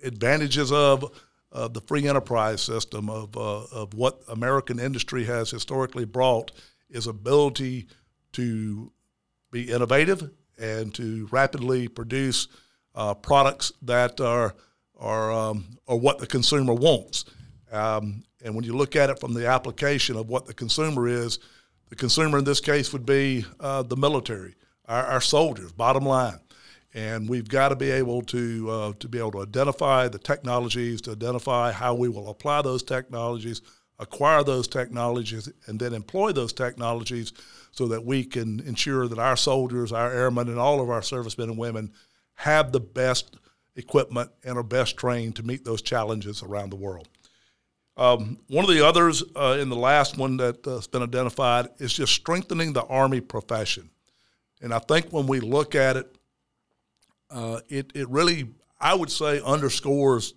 advantages 0.03 0.73
of 0.73 1.13
uh, 1.53 1.69
the 1.69 1.81
free 1.83 2.09
enterprise 2.09 2.63
system 2.63 3.09
of, 3.09 3.37
uh, 3.37 3.65
of 3.73 3.95
what 3.95 4.23
American 4.29 4.79
industry 4.79 5.25
has 5.25 5.51
historically 5.51 6.05
brought 6.05 6.51
is 6.91 7.07
ability 7.07 7.87
to 8.33 8.91
be 9.51 9.71
innovative 9.71 10.31
and 10.59 10.95
to 10.95 11.29
rapidly 11.31 11.89
produce 11.89 12.49
uh, 12.95 13.15
products 13.15 13.73
that 13.83 14.21
are 14.21 14.55
are 14.97 15.33
um, 15.33 15.79
are 15.89 15.97
what 15.97 16.19
the 16.19 16.27
consumer 16.27 16.73
wants. 16.73 17.25
Um, 17.73 18.25
and 18.45 18.55
when 18.55 18.65
you 18.65 18.77
look 18.77 18.95
at 18.97 19.11
it 19.11 19.19
from 19.19 19.35
the 19.35 19.47
application 19.47 20.17
of 20.17 20.29
what 20.29 20.47
the 20.47 20.55
consumer 20.55 21.09
is, 21.09 21.39
the 21.89 21.97
consumer 21.97 22.39
in 22.39 22.45
this 22.45 22.61
case 22.61 22.93
would 22.93 23.07
be 23.07 23.45
uh, 23.61 23.83
the 23.83 23.97
military, 23.97 24.55
our, 24.87 25.05
our, 25.05 25.21
soldiers. 25.21 25.73
Bottom 25.73 26.05
line, 26.05 26.41
and 26.93 27.29
we've 27.29 27.49
got 27.49 27.71
to 27.71 27.77
be 27.77 27.91
able 27.91 28.23
to 28.23 28.71
uh, 28.71 28.93
to 29.01 29.09
be 29.09 29.19
able 29.19 29.33
to 29.33 29.43
identify 29.43 30.09
the 30.09 30.19
technologies, 30.19 31.01
to 31.03 31.13
identify 31.13 31.73
how 31.73 31.95
we 31.95 32.09
will 32.09 32.31
apply 32.31 32.63
those 32.63 32.83
technologies, 32.83 33.63
acquire 33.99 34.43
those 34.43 34.69
technologies, 34.69 35.49
and 35.67 35.79
then 35.79 35.95
employ 35.95 36.33
those 36.33 36.53
technologies 36.53 37.33
so 37.73 37.89
that 37.89 38.05
we 38.05 38.25
can 38.25 38.61
ensure 38.61 39.09
that 39.09 39.19
our 39.19 39.37
soldiers, 39.37 39.93
our 39.93 40.11
airmen, 40.13 40.49
and 40.49 40.59
all 40.59 40.81
of 40.81 40.91
our 40.91 41.03
servicemen 41.03 41.51
and 41.51 41.59
women 41.59 41.93
have 42.35 42.73
the 42.73 42.81
best 42.81 43.37
equipment 43.77 44.31
and 44.45 44.57
are 44.57 44.63
best 44.63 44.97
trained 44.97 45.37
to 45.37 45.43
meet 45.43 45.65
those 45.65 45.83
challenges 45.83 46.43
around 46.43 46.71
the 46.71 46.77
world. 46.77 47.09
Um, 47.97 48.39
one 48.49 48.65
of 48.65 48.71
the 48.71 48.85
others 48.85 49.23
uh, 49.37 49.59
in 49.61 49.69
the 49.69 49.77
last 49.77 50.19
one 50.19 50.37
that's 50.37 50.67
uh, 50.67 50.81
been 50.91 51.03
identified 51.03 51.69
is 51.79 51.93
just 51.93 52.13
strengthening 52.13 52.73
the 52.73 52.85
Army 52.85 53.21
profession. 53.21 53.89
And 54.61 54.75
I 54.75 54.81
think 54.81 55.13
when 55.13 55.27
we 55.27 55.41
look 55.41 55.75
at 55.75 55.97
it, 55.97 56.17
uh, 57.31 57.61
it, 57.69 57.93
it 57.95 58.09
really, 58.09 58.49
I 58.81 58.95
would 58.95 59.11
say, 59.11 59.41
underscores 59.45 60.35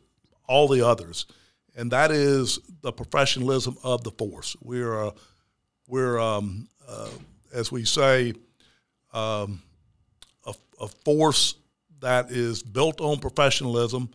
all 0.48 0.68
the 0.68 0.86
others. 0.86 1.26
And 1.76 1.92
that 1.92 2.12
is 2.12 2.60
the 2.82 2.92
professionalism 2.92 3.78
of 3.84 4.04
the 4.04 4.12
force. 4.12 4.56
We're, 4.62 5.12
we're 5.88 6.20
um, 6.20 6.68
uh, 6.88 7.10
as 7.54 7.72
we 7.72 7.86
say, 7.86 8.34
um, 9.14 9.62
a, 10.46 10.54
a 10.80 10.88
force 10.88 11.56
that 12.00 12.32
is 12.32 12.62
built 12.64 13.02
on 13.02 13.20
professionalism. 13.20 14.10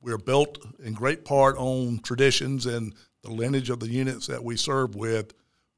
We're 0.00 0.18
built 0.18 0.58
in 0.82 0.94
great 0.94 1.24
part 1.24 1.56
on 1.58 1.98
traditions 2.00 2.66
and 2.66 2.94
the 3.22 3.30
lineage 3.30 3.70
of 3.70 3.80
the 3.80 3.88
units 3.88 4.26
that 4.28 4.42
we 4.42 4.56
serve 4.56 4.94
with, 4.94 5.34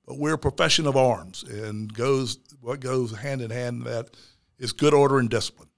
but 0.06 0.18
we're 0.18 0.34
a 0.34 0.38
profession 0.38 0.86
of 0.86 0.96
arms, 0.96 1.42
and 1.42 1.92
goes 1.92 2.38
what 2.60 2.80
goes 2.80 3.16
hand 3.16 3.40
in 3.40 3.50
hand 3.50 3.84
that 3.84 4.10
is 4.58 4.72
good 4.72 4.92
order 4.92 5.18
and 5.18 5.30
discipline. 5.30 5.70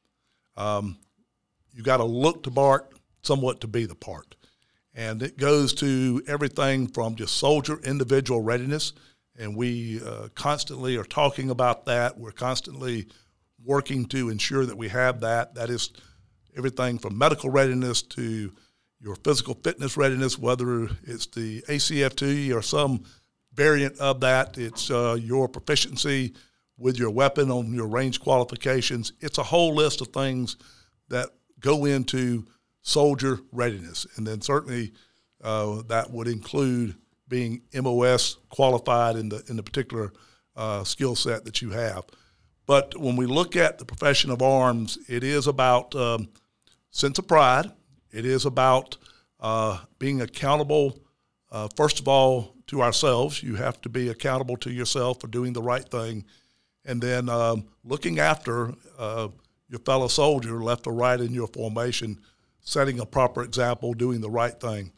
Um, 0.57 0.99
you 1.73 1.83
got 1.83 1.99
to 1.99 2.05
look 2.05 2.43
to 2.43 2.51
Bart 2.51 2.93
somewhat 3.23 3.61
to 3.61 3.69
be 3.69 3.87
the 3.87 3.95
part, 3.95 4.35
and 4.95 5.23
it 5.23 5.39
goes 5.39 5.73
to 5.75 6.23
everything 6.27 6.89
from 6.89 7.15
just 7.15 7.37
soldier 7.37 7.79
individual 7.85 8.41
readiness, 8.41 8.93
and 9.39 9.57
we 9.57 10.01
uh, 10.05 10.29
constantly 10.35 10.97
are 10.97 11.05
talking 11.05 11.51
about 11.51 11.87
that. 11.87 12.19
We're 12.19 12.33
constantly 12.33 13.07
working 13.65 14.07
to 14.07 14.29
ensure 14.29 14.67
that 14.67 14.77
we 14.77 14.89
have 14.89 15.21
that. 15.21 15.55
That 15.55 15.71
is 15.71 15.91
everything 16.57 16.99
from 16.99 17.17
medical 17.17 17.51
readiness 17.51 18.03
to 18.03 18.53
your 19.01 19.17
physical 19.17 19.55
fitness 19.55 19.97
readiness, 19.97 20.39
whether 20.39 20.89
it's 21.05 21.27
the 21.27 21.63
ACFT 21.63 22.55
or 22.55 22.63
some 22.63 23.05
variant 23.55 23.99
of 23.99 24.21
that. 24.21 24.59
It's 24.59 24.91
uh, 24.91 25.19
your 25.21 25.49
proficiency 25.49 26.35
with 26.79 26.99
your 26.99 27.11
weapon 27.11 27.51
on 27.51 27.73
your 27.73 27.89
range 27.89 28.21
qualifications. 28.21 29.13
It's 29.21 29.39
a 29.39 29.43
whole 29.43 29.75
list 29.75 30.01
of 30.01 30.09
things 30.09 30.57
that 31.09 31.31
go 31.61 31.85
into 31.85 32.47
soldier 32.83 33.39
readiness. 33.53 34.07
And 34.17 34.27
then 34.27 34.41
certainly 34.41 34.93
uh, 35.43 35.83
that 35.89 36.11
would 36.11 36.29
include 36.29 36.97
being 37.29 37.63
MOS 37.75 38.37
qualified 38.51 39.17
in 39.17 39.29
the, 39.29 39.43
in 39.49 39.57
the 39.57 39.63
particular 39.63 40.13
uh, 40.57 40.85
skill 40.85 41.17
set 41.17 41.45
that 41.45 41.63
you 41.63 41.71
have. 41.71 42.05
But 42.67 42.99
when 42.99 43.17
we 43.17 43.27
look 43.27 43.57
at 43.57 43.79
the 43.79 43.85
profession 43.85 44.31
of 44.31 44.43
arms, 44.43 44.99
it 45.09 45.25
is 45.25 45.47
about 45.47 45.95
um, 45.95 46.29
sense 46.93 47.19
of 47.19 47.27
pride. 47.27 47.71
It 48.13 48.25
is 48.25 48.47
about 48.47 48.97
uh, 49.41 49.81
being 49.99 50.21
accountable, 50.21 51.01
uh, 51.51 51.69
first 51.77 51.99
of 51.99 52.07
all, 52.07 52.55
to 52.69 52.83
ourselves. 52.83 53.43
You 53.43 53.57
have 53.57 53.81
to 53.81 53.89
be 53.89 54.09
accountable 54.11 54.57
to 54.59 54.71
yourself 54.71 55.21
for 55.21 55.27
doing 55.27 55.53
the 55.53 55.63
right 55.63 55.87
thing. 55.89 56.25
And 56.85 57.01
then 57.01 57.29
um, 57.29 57.65
looking 57.85 58.21
after 58.21 58.73
uh, 58.99 59.29
your 59.69 59.81
fellow 59.81 60.09
soldier, 60.09 60.63
left 60.63 60.87
or 60.87 60.93
right 60.93 61.21
in 61.21 61.33
your 61.33 61.49
formation, 61.49 62.21
setting 62.61 63.01
a 63.01 63.07
proper 63.07 63.43
example, 63.43 63.95
doing 63.95 64.21
the 64.21 64.31
right 64.31 64.59
thing. 64.61 64.93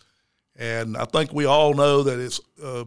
And 0.56 0.96
I 0.96 1.04
think 1.04 1.32
we 1.32 1.46
all 1.46 1.74
know 1.74 2.02
that 2.02 2.18
it's, 2.18 2.40
uh, 2.62 2.84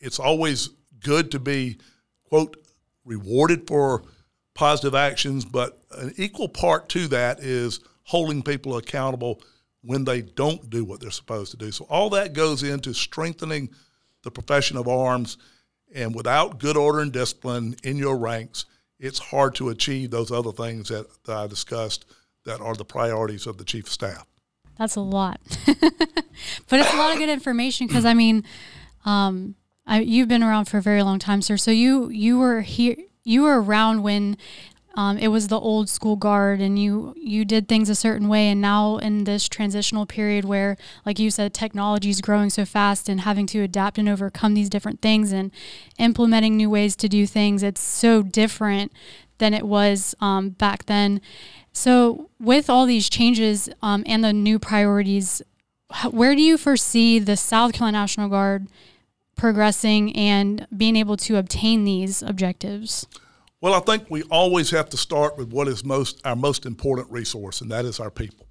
it's 0.00 0.18
always 0.18 0.70
good 1.00 1.30
to 1.32 1.38
be, 1.38 1.78
quote, 2.24 2.56
rewarded 3.04 3.66
for 3.66 4.02
positive 4.54 4.94
actions, 4.94 5.44
but 5.44 5.80
an 5.92 6.12
equal 6.16 6.48
part 6.48 6.88
to 6.90 7.08
that 7.08 7.40
is 7.40 7.80
holding 8.08 8.42
people 8.42 8.78
accountable 8.78 9.38
when 9.82 10.02
they 10.04 10.22
don't 10.22 10.70
do 10.70 10.82
what 10.82 10.98
they're 10.98 11.10
supposed 11.10 11.50
to 11.50 11.58
do. 11.58 11.70
So 11.70 11.84
all 11.90 12.08
that 12.10 12.32
goes 12.32 12.62
into 12.62 12.94
strengthening 12.94 13.68
the 14.22 14.30
profession 14.30 14.78
of 14.78 14.88
arms. 14.88 15.36
And 15.94 16.14
without 16.14 16.58
good 16.58 16.76
order 16.76 17.00
and 17.00 17.12
discipline 17.12 17.76
in 17.84 17.98
your 17.98 18.16
ranks, 18.16 18.64
it's 18.98 19.18
hard 19.18 19.54
to 19.56 19.68
achieve 19.68 20.10
those 20.10 20.32
other 20.32 20.52
things 20.52 20.88
that, 20.88 21.06
that 21.24 21.36
I 21.36 21.46
discussed 21.46 22.06
that 22.46 22.62
are 22.62 22.74
the 22.74 22.84
priorities 22.84 23.46
of 23.46 23.58
the 23.58 23.64
chief 23.64 23.84
of 23.84 23.92
staff. 23.92 24.26
That's 24.78 24.96
a 24.96 25.00
lot, 25.00 25.40
but 25.66 26.80
it's 26.80 26.92
a 26.94 26.96
lot 26.96 27.12
of 27.12 27.18
good 27.18 27.28
information 27.28 27.88
because 27.88 28.06
I 28.06 28.14
mean, 28.14 28.44
um, 29.04 29.54
I, 29.86 30.00
you've 30.00 30.28
been 30.28 30.42
around 30.42 30.64
for 30.64 30.78
a 30.78 30.82
very 30.82 31.02
long 31.02 31.18
time, 31.18 31.42
sir. 31.42 31.56
So 31.56 31.72
you 31.72 32.08
you 32.10 32.38
were 32.38 32.60
here, 32.60 32.96
you 33.24 33.42
were 33.42 33.60
around 33.60 34.02
when 34.02 34.36
um, 34.98 35.16
it 35.16 35.28
was 35.28 35.46
the 35.46 35.58
old 35.58 35.88
school 35.88 36.16
guard 36.16 36.60
and 36.60 36.78
you 36.78 37.14
you 37.16 37.44
did 37.44 37.68
things 37.68 37.88
a 37.88 37.94
certain 37.94 38.28
way 38.28 38.48
and 38.48 38.60
now 38.60 38.96
in 38.98 39.24
this 39.24 39.48
transitional 39.48 40.06
period 40.06 40.44
where 40.44 40.76
like 41.06 41.18
you 41.18 41.30
said 41.30 41.54
technology 41.54 42.10
is 42.10 42.20
growing 42.20 42.50
so 42.50 42.64
fast 42.64 43.08
and 43.08 43.20
having 43.20 43.46
to 43.46 43.62
adapt 43.62 43.96
and 43.98 44.08
overcome 44.08 44.54
these 44.54 44.68
different 44.68 45.00
things 45.00 45.32
and 45.32 45.50
implementing 45.98 46.56
new 46.56 46.68
ways 46.68 46.96
to 46.96 47.08
do 47.08 47.26
things 47.26 47.62
it's 47.62 47.80
so 47.80 48.22
different 48.22 48.90
than 49.38 49.54
it 49.54 49.64
was 49.64 50.14
um, 50.20 50.50
back 50.50 50.86
then. 50.86 51.20
So, 51.72 52.28
with 52.38 52.68
all 52.68 52.86
these 52.86 53.08
changes 53.08 53.68
um, 53.82 54.02
and 54.06 54.22
the 54.22 54.32
new 54.32 54.58
priorities, 54.58 55.42
where 56.10 56.34
do 56.34 56.42
you 56.42 56.58
foresee 56.58 57.18
the 57.18 57.36
South 57.36 57.72
Carolina 57.72 57.98
National 57.98 58.28
Guard 58.28 58.66
progressing 59.36 60.14
and 60.16 60.66
being 60.76 60.96
able 60.96 61.16
to 61.18 61.36
obtain 61.36 61.84
these 61.84 62.22
objectives? 62.22 63.06
Well, 63.60 63.74
I 63.74 63.80
think 63.80 64.08
we 64.08 64.22
always 64.24 64.70
have 64.70 64.88
to 64.90 64.96
start 64.96 65.36
with 65.36 65.52
what 65.52 65.66
is 65.66 65.84
most 65.84 66.24
our 66.24 66.36
most 66.36 66.64
important 66.64 67.10
resource, 67.10 67.60
and 67.60 67.70
that 67.72 67.84
is 67.84 67.98
our 67.98 68.10
people. 68.10 68.46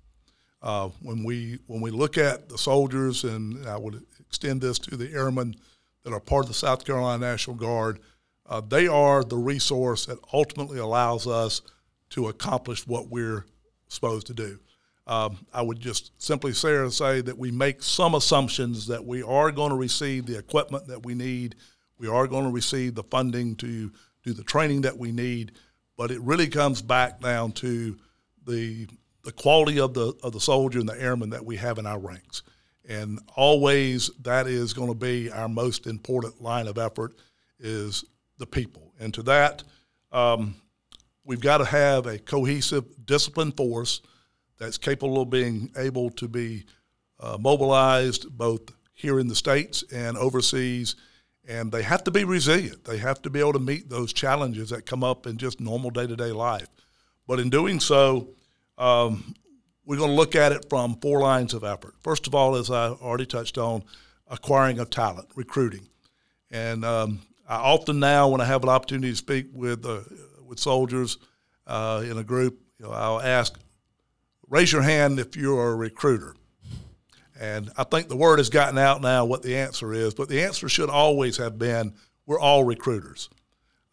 Uh, 0.61 0.89
when 1.01 1.23
we 1.23 1.59
when 1.67 1.79
we 1.79 1.91
look 1.91 2.17
at 2.17 2.49
the 2.49 2.57
soldiers, 2.57 3.23
and 3.23 3.65
I 3.67 3.77
would 3.77 4.05
extend 4.19 4.59
this 4.59 4.77
to 4.79 4.97
the 4.97 5.09
airmen 5.13 5.55
that 6.03 6.11
are 6.11 6.19
part 6.19 6.43
of 6.43 6.49
the 6.49 6.55
South 6.55 6.83
Carolina 6.83 7.25
National 7.25 7.55
Guard, 7.55 7.99
uh, 8.47 8.59
they 8.59 8.87
are 8.87 9.23
the 9.23 9.37
resource 9.37 10.05
that 10.07 10.17
ultimately 10.33 10.79
allows 10.79 11.25
us 11.25 11.61
to 12.09 12.27
accomplish 12.27 12.85
what 12.85 13.07
we're 13.07 13.45
supposed 13.87 14.27
to 14.27 14.33
do. 14.33 14.59
Um, 15.05 15.37
I 15.53 15.61
would 15.61 15.79
just 15.79 16.11
simply 16.21 16.51
say 16.51 16.89
say 16.89 17.21
that 17.21 17.37
we 17.37 17.49
make 17.49 17.81
some 17.81 18.13
assumptions 18.13 18.87
that 18.87 19.05
we 19.05 19.23
are 19.23 19.53
going 19.53 19.69
to 19.69 19.77
receive 19.77 20.25
the 20.25 20.37
equipment 20.37 20.87
that 20.87 21.05
we 21.05 21.15
need, 21.15 21.55
we 21.97 22.09
are 22.09 22.27
going 22.27 22.43
to 22.43 22.51
receive 22.51 22.93
the 22.93 23.03
funding 23.03 23.55
to 23.55 23.89
do 24.27 24.33
the 24.33 24.43
training 24.43 24.81
that 24.81 24.97
we 24.97 25.11
need, 25.11 25.53
but 25.97 26.11
it 26.11 26.19
really 26.21 26.47
comes 26.47 26.81
back 26.81 27.21
down 27.21 27.51
to 27.53 27.97
the 28.45 28.87
the 29.23 29.31
quality 29.31 29.79
of 29.79 29.93
the 29.93 30.13
of 30.23 30.33
the 30.33 30.39
soldier 30.39 30.79
and 30.79 30.87
the 30.87 31.01
airman 31.01 31.29
that 31.31 31.45
we 31.45 31.55
have 31.55 31.77
in 31.77 31.85
our 31.85 31.99
ranks. 31.99 32.43
And 32.87 33.19
always 33.35 34.09
that 34.21 34.47
is 34.47 34.73
going 34.73 34.89
to 34.89 34.95
be 34.95 35.31
our 35.31 35.49
most 35.49 35.87
important 35.87 36.41
line 36.41 36.67
of 36.67 36.77
effort 36.77 37.13
is 37.59 38.05
the 38.37 38.45
people. 38.45 38.93
And 38.99 39.13
to 39.13 39.23
that, 39.23 39.63
um, 40.11 40.55
we've 41.23 41.41
got 41.41 41.57
to 41.57 41.65
have 41.65 42.05
a 42.05 42.17
cohesive, 42.17 42.85
disciplined 43.05 43.57
force 43.57 44.01
that's 44.57 44.77
capable 44.77 45.21
of 45.21 45.29
being 45.29 45.71
able 45.77 46.09
to 46.11 46.27
be 46.27 46.65
uh, 47.19 47.37
mobilized 47.39 48.25
both 48.37 48.61
here 48.93 49.19
in 49.19 49.27
the 49.27 49.35
states 49.35 49.83
and 49.91 50.17
overseas. 50.17 50.95
And 51.47 51.71
they 51.71 51.83
have 51.83 52.03
to 52.03 52.11
be 52.11 52.25
resilient. 52.25 52.83
They 52.83 52.97
have 52.97 53.21
to 53.21 53.29
be 53.29 53.39
able 53.39 53.53
to 53.53 53.59
meet 53.59 53.89
those 53.89 54.11
challenges 54.11 54.69
that 54.71 54.85
come 54.85 55.03
up 55.03 55.25
in 55.25 55.37
just 55.37 55.61
normal 55.61 55.91
day 55.91 56.05
to 56.05 56.15
day 56.15 56.31
life. 56.31 56.67
But 57.25 57.39
in 57.39 57.49
doing 57.49 57.79
so, 57.79 58.29
um, 58.77 59.33
we're 59.85 59.97
going 59.97 60.09
to 60.09 60.15
look 60.15 60.35
at 60.35 60.51
it 60.51 60.65
from 60.69 60.95
four 60.95 61.21
lines 61.21 61.53
of 61.53 61.63
effort. 61.63 61.95
First 62.01 62.27
of 62.27 62.35
all, 62.35 62.55
as 62.55 62.69
I 62.69 62.89
already 62.89 63.25
touched 63.25 63.57
on, 63.57 63.83
acquiring 64.27 64.79
of 64.79 64.89
talent, 64.89 65.29
recruiting. 65.35 65.87
And 66.51 66.83
um, 66.83 67.21
I 67.47 67.55
often 67.55 67.99
now, 67.99 68.27
when 68.27 68.41
I 68.41 68.45
have 68.45 68.63
an 68.63 68.69
opportunity 68.69 69.11
to 69.11 69.15
speak 69.15 69.47
with 69.53 69.85
uh, 69.85 70.01
with 70.45 70.59
soldiers 70.59 71.17
uh, 71.65 72.03
in 72.05 72.17
a 72.17 72.23
group, 72.23 72.59
you 72.79 72.85
know, 72.85 72.91
I'll 72.91 73.21
ask, 73.21 73.57
raise 74.49 74.71
your 74.71 74.81
hand 74.81 75.19
if 75.19 75.35
you're 75.35 75.71
a 75.71 75.75
recruiter. 75.75 76.35
And 77.39 77.71
I 77.77 77.83
think 77.83 78.07
the 78.07 78.15
word 78.15 78.39
has 78.39 78.49
gotten 78.49 78.77
out 78.77 79.01
now 79.01 79.25
what 79.25 79.43
the 79.43 79.57
answer 79.57 79.93
is, 79.93 80.13
but 80.13 80.29
the 80.29 80.43
answer 80.43 80.67
should 80.67 80.89
always 80.89 81.37
have 81.37 81.59
been 81.59 81.93
we're 82.25 82.39
all 82.39 82.63
recruiters. 82.63 83.29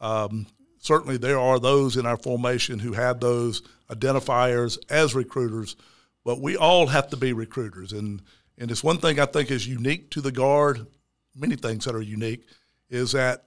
Um, 0.01 0.47
certainly, 0.79 1.17
there 1.17 1.39
are 1.39 1.59
those 1.59 1.97
in 1.97 2.05
our 2.05 2.17
formation 2.17 2.79
who 2.79 2.93
have 2.93 3.21
those 3.21 3.63
identifiers 3.91 4.79
as 4.91 5.15
recruiters, 5.15 5.77
but 6.25 6.41
we 6.41 6.57
all 6.57 6.89
have 6.89 7.09
to 7.11 7.17
be 7.17 7.33
recruiters. 7.33 7.93
And, 7.93 8.23
and 8.59 8.71
it's 8.71 8.83
one 8.85 8.99
thing 8.99 9.21
I 9.21 9.27
think 9.27 9.51
is 9.51 9.69
unique 9.69 10.11
to 10.11 10.21
the 10.21 10.33
Guard, 10.33 10.87
many 11.35 11.57
things 11.57 11.85
that 11.85 11.95
are 11.95 12.03
unique, 12.03 12.45
is 12.91 13.13
that 13.13 13.45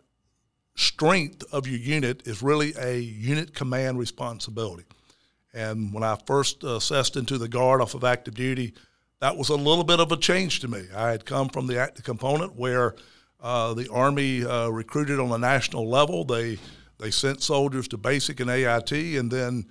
strength 0.75 1.43
of 1.51 1.67
your 1.67 1.79
unit 1.79 2.25
is 2.25 2.41
really 2.41 2.73
a 2.79 2.97
unit 2.99 3.53
command 3.53 3.99
responsibility. 3.99 4.85
And 5.53 5.93
when 5.93 6.03
I 6.03 6.17
first 6.27 6.63
assessed 6.63 7.17
into 7.17 7.37
the 7.37 7.47
Guard 7.47 7.81
off 7.81 7.95
of 7.95 8.03
active 8.03 8.35
duty, 8.35 8.73
that 9.19 9.37
was 9.37 9.49
a 9.49 9.55
little 9.55 9.83
bit 9.83 9.99
of 9.99 10.11
a 10.11 10.17
change 10.17 10.59
to 10.61 10.67
me. 10.67 10.83
I 10.95 11.09
had 11.09 11.25
come 11.25 11.49
from 11.49 11.67
the 11.67 11.79
active 11.79 12.05
component 12.05 12.55
where 12.55 12.95
uh, 13.39 13.73
the 13.73 13.89
Army 13.91 14.45
uh, 14.45 14.69
recruited 14.69 15.19
on 15.19 15.31
a 15.31 15.37
national 15.37 15.89
level. 15.89 16.23
They 16.23 16.57
they 16.99 17.11
sent 17.11 17.43
soldiers 17.43 17.87
to 17.89 17.97
basic 17.97 18.39
and 18.39 18.49
AIT, 18.49 18.91
and 18.91 19.31
then 19.31 19.67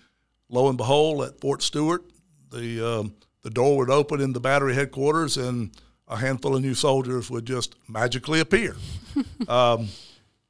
lo 0.48 0.68
and 0.68 0.78
behold, 0.78 1.22
at 1.22 1.40
Fort 1.40 1.62
Stewart, 1.62 2.04
the 2.50 2.86
um, 2.86 3.14
the 3.42 3.50
door 3.50 3.76
would 3.78 3.90
open 3.90 4.20
in 4.20 4.32
the 4.32 4.40
battery 4.40 4.74
headquarters, 4.74 5.36
and 5.36 5.70
a 6.08 6.16
handful 6.16 6.56
of 6.56 6.62
new 6.62 6.74
soldiers 6.74 7.30
would 7.30 7.46
just 7.46 7.74
magically 7.88 8.40
appear. 8.40 8.76
um, 9.48 9.88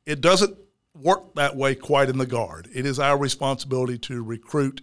it 0.05 0.21
doesn't 0.21 0.57
work 0.95 1.35
that 1.35 1.57
way 1.57 1.75
quite 1.75 2.09
in 2.09 2.19
the 2.19 2.27
Guard. 2.27 2.69
It 2.73 2.87
is 2.87 2.99
our 2.99 3.19
responsibility 3.19 3.99
to 3.99 4.23
recruit 4.23 4.81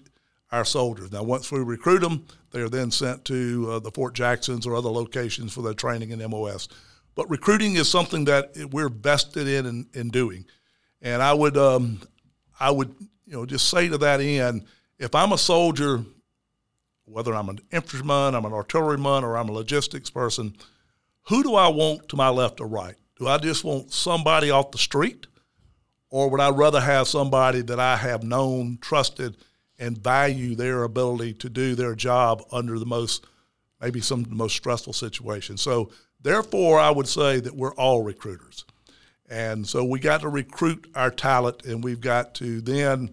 our 0.53 0.63
soldiers. 0.63 1.11
Now, 1.11 1.23
once 1.23 1.51
we 1.51 1.59
recruit 1.59 1.99
them, 1.99 2.27
they 2.51 2.61
are 2.61 2.69
then 2.69 2.91
sent 2.91 3.25
to 3.25 3.67
uh, 3.71 3.79
the 3.79 3.89
Fort 3.89 4.13
Jacksons 4.13 4.67
or 4.67 4.75
other 4.75 4.89
locations 4.89 5.51
for 5.51 5.63
their 5.63 5.73
training 5.73 6.11
in 6.11 6.19
MOS. 6.29 6.67
But 7.15 7.29
recruiting 7.29 7.75
is 7.75 7.89
something 7.89 8.25
that 8.25 8.55
we're 8.71 8.89
vested 8.89 9.47
in 9.47 9.65
in, 9.65 9.87
in 9.93 10.09
doing, 10.09 10.45
and 11.01 11.21
I 11.21 11.33
would 11.33 11.57
um, 11.57 12.01
I 12.59 12.71
would 12.71 12.93
you 13.25 13.33
know 13.33 13.45
just 13.45 13.69
say 13.69 13.89
to 13.89 13.97
that 13.97 14.19
end 14.21 14.65
if 14.99 15.15
I'm 15.15 15.31
a 15.31 15.37
soldier, 15.37 16.03
whether 17.05 17.33
I'm 17.33 17.49
an 17.49 17.59
infantryman, 17.71 18.35
I'm 18.35 18.45
an 18.45 18.53
artilleryman, 18.53 19.23
or 19.23 19.37
I'm 19.37 19.49
a 19.49 19.53
logistics 19.53 20.09
person, 20.09 20.55
who 21.23 21.43
do 21.43 21.55
I 21.55 21.67
want 21.67 22.09
to 22.09 22.15
my 22.15 22.29
left 22.29 22.61
or 22.61 22.67
right? 22.67 22.95
Do 23.17 23.27
I 23.27 23.37
just 23.37 23.63
want 23.63 23.91
somebody 23.91 24.51
off 24.51 24.71
the 24.71 24.77
street? 24.77 25.27
Or 26.09 26.29
would 26.29 26.41
I 26.41 26.51
rather 26.51 26.79
have 26.79 27.07
somebody 27.07 27.61
that 27.63 27.79
I 27.79 27.95
have 27.97 28.23
known, 28.23 28.77
trusted, 28.81 29.35
and 29.79 29.97
value 29.97 30.55
their 30.55 30.83
ability 30.83 31.33
to 31.33 31.49
do 31.49 31.75
their 31.75 31.95
job 31.95 32.43
under 32.51 32.79
the 32.79 32.86
most, 32.86 33.25
maybe 33.81 34.01
some 34.01 34.21
of 34.21 34.29
the 34.29 34.36
most 34.36 34.55
stressful 34.55 34.93
situations? 34.93 35.62
So, 35.62 35.91
therefore, 36.21 36.79
I 36.79 36.91
would 36.91 37.07
say 37.07 37.39
that 37.39 37.55
we're 37.55 37.75
all 37.75 38.03
recruiters. 38.03 38.65
And 39.29 39.67
so 39.67 39.83
we 39.83 39.99
got 39.99 40.21
to 40.21 40.29
recruit 40.29 40.88
our 40.95 41.09
talent, 41.09 41.65
and 41.65 41.83
we've 41.83 42.01
got 42.01 42.36
to 42.36 42.62
then 42.62 43.09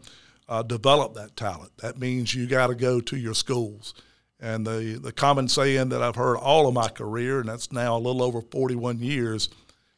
uh, 0.48 0.62
develop 0.62 1.14
that 1.14 1.36
talent. 1.36 1.70
That 1.78 1.98
means 1.98 2.34
you 2.34 2.46
got 2.46 2.66
to 2.66 2.74
go 2.74 3.00
to 3.00 3.16
your 3.16 3.34
schools. 3.34 3.94
And 4.40 4.66
the, 4.66 4.98
the 5.00 5.12
common 5.12 5.48
saying 5.48 5.90
that 5.90 6.02
I've 6.02 6.16
heard 6.16 6.36
all 6.36 6.66
of 6.66 6.74
my 6.74 6.88
career, 6.88 7.40
and 7.40 7.48
that's 7.48 7.70
now 7.70 7.96
a 7.96 7.98
little 7.98 8.22
over 8.22 8.40
41 8.40 8.98
years, 8.98 9.48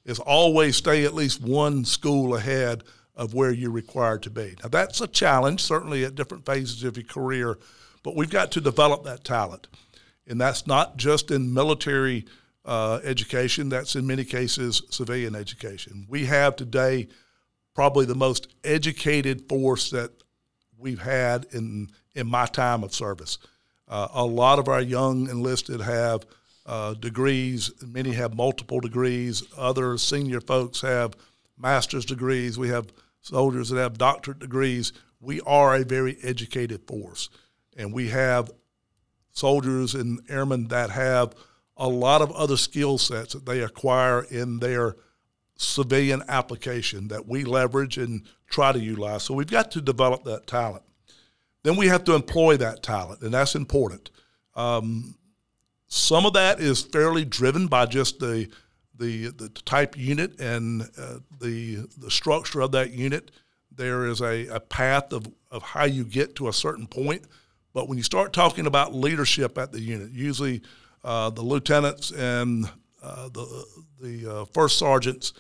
is 0.05 0.19
always 0.19 0.77
stay 0.77 1.05
at 1.05 1.15
least 1.15 1.41
one 1.41 1.85
school 1.85 2.37
ahead 2.37 2.85
of 3.15 3.35
where 3.35 3.51
you're 3.51 3.71
required 3.71 4.23
to 4.23 4.31
be. 4.31 4.55
Now, 4.63 4.69
that's 4.69 5.01
a 5.01 5.07
challenge, 5.07 5.63
certainly 5.63 6.05
at 6.05 6.15
different 6.15 6.47
phases 6.47 6.83
of 6.85 6.97
your 6.97 7.07
career, 7.07 7.59
but 8.03 8.17
we've 8.17 8.31
got 8.31 8.51
to 8.53 8.61
develop 8.61 9.05
that 9.05 9.25
talent. 9.25 9.69
And 10.27 10.41
that's 10.41 10.67
not 10.67 10.97
just 10.97 11.31
in 11.31 11.53
military 11.53 12.25
uh, 12.65 13.01
education, 13.05 13.69
that's 13.69 13.97
in 13.97 14.07
many 14.07 14.25
cases 14.25 14.83
civilian 14.91 15.35
education. 15.35 16.07
We 16.09 16.27
have 16.27 16.57
today 16.57 17.09
probably 17.75 18.07
the 18.07 18.15
most 18.15 18.49
educated 18.65 19.49
force 19.49 19.91
that 19.91 20.11
we've 20.79 21.01
had 21.01 21.47
in 21.53 21.89
in 22.15 22.27
my 22.27 22.47
time 22.47 22.85
of 22.85 22.95
service. 22.95 23.39
Uh, 23.89 24.09
a 24.13 24.25
lot 24.25 24.59
of 24.59 24.69
our 24.69 24.81
young 24.81 25.29
enlisted 25.29 25.81
have 25.81 26.27
uh, 26.67 26.95
degrees. 26.95 27.71
Many 27.83 28.13
have 28.13 28.35
multiple 28.35 28.81
degrees. 28.81 29.43
Other 29.57 29.97
senior 29.99 30.41
folks 30.41 30.83
have 30.83 31.15
master's 31.63 32.05
degrees. 32.05 32.59
We 32.59 32.69
have 32.69 32.93
soldiers 33.21 33.71
that 33.71 33.81
have 33.81 33.97
doctorate 33.97 34.41
degrees. 34.41 34.93
We 35.21 35.41
are 35.43 35.77
a 35.77 35.85
very 35.85 36.19
educated 36.23 36.87
force, 36.87 37.31
and 37.77 37.93
we 37.93 38.09
have 38.09 38.51
soldiers 39.31 39.95
and 39.95 40.21
airmen 40.29 40.69
that 40.69 40.91
have 40.91 41.35
a 41.77 41.89
lot 41.89 42.21
of 42.21 42.31
other 42.33 42.57
skill 42.57 42.99
sets 42.99 43.33
that 43.33 43.47
they 43.47 43.63
acquire 43.63 44.23
in 44.25 44.59
their 44.59 44.97
civilian 45.57 46.23
application 46.29 47.09
that 47.09 47.27
we 47.27 47.45
leverage 47.45 47.97
and 47.97 48.23
try 48.51 48.73
to 48.73 48.79
utilize. 48.81 49.23
So 49.23 49.35
we've 49.35 49.47
got 49.47 49.71
to 49.73 49.81
develop 49.81 50.25
that 50.25 50.47
talent. 50.47 50.83
Then 51.63 51.77
we 51.77 51.87
have 51.87 52.05
to 52.05 52.15
employ 52.15 52.57
that 52.57 52.83
talent, 52.83 53.23
and 53.23 53.33
that's 53.33 53.55
important. 53.55 54.11
Um, 54.55 55.17
some 55.87 56.27
of 56.27 56.33
that 56.33 56.61
is 56.61 56.83
fairly 56.83 57.25
driven 57.25 57.69
by 57.69 57.87
just 57.87 58.19
the 58.19 58.49
the, 58.99 59.29
the 59.29 59.49
type 59.49 59.97
unit 59.97 60.41
and 60.41 60.83
uh, 60.99 61.19
the 61.41 61.89
the 61.99 62.11
structure 62.11 62.61
of 62.61 62.73
that 62.73 62.93
unit. 62.93 63.31
There 63.75 64.07
is 64.07 64.21
a, 64.21 64.47
a 64.49 64.61
path 64.61 65.13
of, 65.13 65.27
of 65.51 65.63
how 65.63 65.85
you 65.85 66.05
get 66.05 66.37
to 66.37 66.49
a 66.49 66.53
certain 66.53 66.87
point. 66.87 67.25
But 67.73 67.89
when 67.89 67.97
you 67.97 68.05
start 68.05 68.35
talking 68.35 68.67
about 68.67 68.95
leadership 68.95 69.57
at 69.57 69.73
the 69.73 69.81
unit, 69.81 70.11
usually 70.11 70.61
uh, 71.03 71.31
the 71.31 71.41
lieutenants 71.43 72.13
and 72.13 72.71
uh, 73.03 73.29
the 73.31 73.65
the 74.01 74.31
uh, 74.31 74.45
first 74.47 74.79
sergeants 74.79 75.33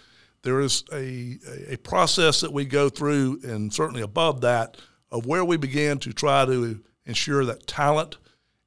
there 0.42 0.60
is 0.60 0.84
a, 0.92 1.38
a 1.68 1.76
process 1.78 2.40
that 2.40 2.52
we 2.52 2.64
go 2.64 2.88
through, 2.88 3.40
and 3.44 3.72
certainly 3.72 4.02
above 4.02 4.40
that, 4.40 4.76
of 5.10 5.24
where 5.24 5.44
we 5.44 5.56
begin 5.56 5.98
to 5.98 6.12
try 6.12 6.44
to 6.44 6.80
ensure 7.06 7.44
that 7.44 7.66
talent 7.66 8.16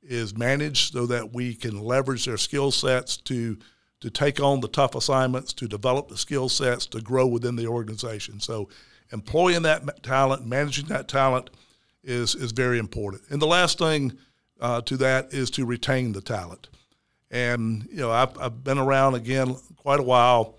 is 0.01 0.37
managed 0.37 0.93
so 0.93 1.05
that 1.07 1.33
we 1.33 1.53
can 1.53 1.79
leverage 1.81 2.25
their 2.25 2.37
skill 2.37 2.71
sets 2.71 3.17
to 3.17 3.57
to 4.01 4.09
take 4.09 4.39
on 4.39 4.59
the 4.61 4.67
tough 4.67 4.95
assignments, 4.95 5.53
to 5.53 5.67
develop 5.67 6.09
the 6.09 6.17
skill 6.17 6.49
sets, 6.49 6.85
to 6.87 7.01
grow 7.01 7.25
within 7.25 7.55
the 7.55 7.67
organization. 7.67 8.39
So 8.39 8.69
employing 9.11 9.63
that 9.63 10.03
talent, 10.03 10.45
managing 10.45 10.87
that 10.87 11.07
talent 11.07 11.49
is 12.03 12.35
is 12.35 12.51
very 12.51 12.77
important. 12.77 13.23
And 13.29 13.41
the 13.41 13.47
last 13.47 13.79
thing 13.79 14.13
uh, 14.61 14.81
to 14.81 14.97
that 14.97 15.33
is 15.33 15.49
to 15.51 15.65
retain 15.65 16.11
the 16.11 16.21
talent. 16.21 16.69
And 17.31 17.87
you 17.91 17.97
know, 17.97 18.11
I've, 18.11 18.37
I've 18.39 18.63
been 18.63 18.77
around 18.77 19.15
again 19.15 19.55
quite 19.75 19.99
a 19.99 20.03
while, 20.03 20.57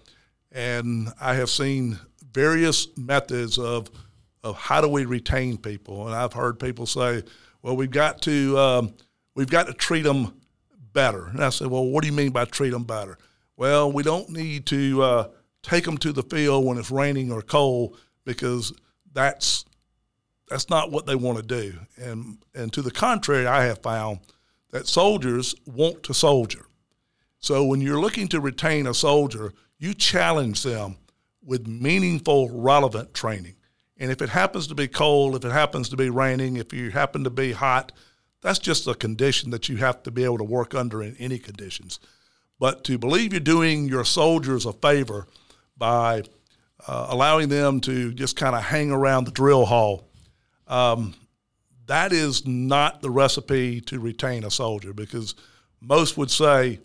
and 0.52 1.12
I 1.20 1.34
have 1.34 1.50
seen 1.50 1.98
various 2.32 2.88
methods 2.96 3.58
of 3.58 3.90
of 4.42 4.56
how 4.56 4.80
do 4.80 4.88
we 4.88 5.04
retain 5.04 5.58
people. 5.58 6.06
And 6.06 6.14
I've 6.14 6.32
heard 6.32 6.58
people 6.58 6.86
say, 6.86 7.22
"Well, 7.62 7.76
we've 7.76 7.90
got 7.90 8.22
to 8.22 8.58
um, 8.58 8.94
we've 9.34 9.50
got 9.50 9.68
to 9.68 9.72
treat 9.72 10.02
them 10.02 10.40
better." 10.96 11.26
And 11.26 11.44
I 11.44 11.50
said, 11.50 11.68
"Well, 11.68 11.84
what 11.84 12.02
do 12.02 12.08
you 12.08 12.16
mean 12.16 12.32
by 12.32 12.46
treat 12.46 12.70
them 12.70 12.84
better?" 12.84 13.18
Well, 13.56 13.92
we 13.92 14.02
don't 14.02 14.28
need 14.30 14.66
to 14.66 15.02
uh, 15.02 15.28
take 15.62 15.84
them 15.84 15.98
to 15.98 16.12
the 16.12 16.24
field 16.24 16.64
when 16.64 16.78
it's 16.78 16.90
raining 16.90 17.30
or 17.30 17.42
cold 17.42 17.96
because 18.24 18.72
that's 19.12 19.64
that's 20.48 20.70
not 20.70 20.90
what 20.90 21.06
they 21.06 21.14
want 21.14 21.38
to 21.38 21.44
do. 21.44 21.78
And 21.96 22.38
and 22.54 22.72
to 22.72 22.82
the 22.82 22.90
contrary, 22.90 23.46
I 23.46 23.64
have 23.64 23.82
found 23.82 24.20
that 24.70 24.88
soldiers 24.88 25.54
want 25.64 26.02
to 26.04 26.14
soldier. 26.14 26.66
So 27.38 27.64
when 27.64 27.80
you're 27.80 28.00
looking 28.00 28.28
to 28.28 28.40
retain 28.40 28.86
a 28.86 28.94
soldier, 28.94 29.52
you 29.78 29.94
challenge 29.94 30.62
them 30.62 30.96
with 31.42 31.66
meaningful, 31.66 32.50
relevant 32.50 33.14
training. 33.14 33.54
And 33.98 34.10
if 34.10 34.20
it 34.20 34.28
happens 34.28 34.66
to 34.66 34.74
be 34.74 34.88
cold, 34.88 35.36
if 35.36 35.44
it 35.44 35.52
happens 35.52 35.88
to 35.90 35.96
be 35.96 36.10
raining, 36.10 36.56
if 36.56 36.72
you 36.72 36.90
happen 36.90 37.24
to 37.24 37.30
be 37.30 37.52
hot, 37.52 37.92
that's 38.42 38.58
just 38.58 38.86
a 38.86 38.94
condition 38.94 39.50
that 39.50 39.68
you 39.68 39.76
have 39.78 40.02
to 40.04 40.10
be 40.10 40.24
able 40.24 40.38
to 40.38 40.44
work 40.44 40.74
under 40.74 41.02
in 41.02 41.16
any 41.18 41.38
conditions. 41.38 41.98
But 42.58 42.84
to 42.84 42.98
believe 42.98 43.32
you're 43.32 43.40
doing 43.40 43.88
your 43.88 44.04
soldiers 44.04 44.66
a 44.66 44.72
favor 44.72 45.26
by 45.76 46.22
uh, 46.86 47.06
allowing 47.10 47.48
them 47.48 47.80
to 47.82 48.12
just 48.12 48.36
kind 48.36 48.54
of 48.54 48.62
hang 48.62 48.90
around 48.90 49.24
the 49.24 49.30
drill 49.30 49.66
hall, 49.66 50.08
um, 50.66 51.14
that 51.86 52.12
is 52.12 52.46
not 52.46 53.02
the 53.02 53.10
recipe 53.10 53.80
to 53.82 54.00
retain 54.00 54.44
a 54.44 54.50
soldier 54.50 54.92
because 54.92 55.34
most 55.80 56.16
would 56.16 56.30
say, 56.30 56.80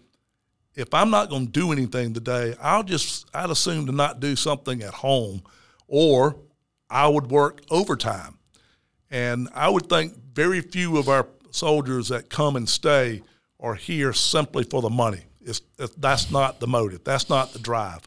if 0.76 0.94
I'm 0.94 1.10
not 1.10 1.30
going 1.30 1.48
to 1.48 1.52
do 1.52 1.72
anything 1.72 2.14
today, 2.14 2.56
I'll 2.62 2.84
just, 2.84 3.28
I'd 3.34 3.50
assume 3.50 3.88
to 3.88 3.92
not 3.92 4.20
do 4.20 4.36
something 4.36 4.82
at 4.84 4.94
home 4.94 5.44
or 5.88 6.38
I 6.90 7.08
would 7.08 7.30
work 7.30 7.62
overtime. 7.70 8.38
And 9.10 9.50
I 9.54 9.70
would 9.70 9.90
think 9.90 10.14
very 10.34 10.62
few 10.62 10.98
of 10.98 11.10
our 11.10 11.28
soldiers 11.52 12.10
that 12.10 12.30
come 12.30 12.56
and 12.56 12.68
stay 12.68 13.22
are 13.60 13.76
here 13.76 14.14
simply 14.14 14.64
for 14.64 14.82
the 14.82 14.90
money. 14.90 15.22
It's, 15.42 15.62
that's 15.98 16.32
not 16.32 16.60
the 16.60 16.68
motive. 16.68 17.04
That's 17.04 17.30
not 17.30 17.54
the 17.54 17.60
drive. 17.60 18.02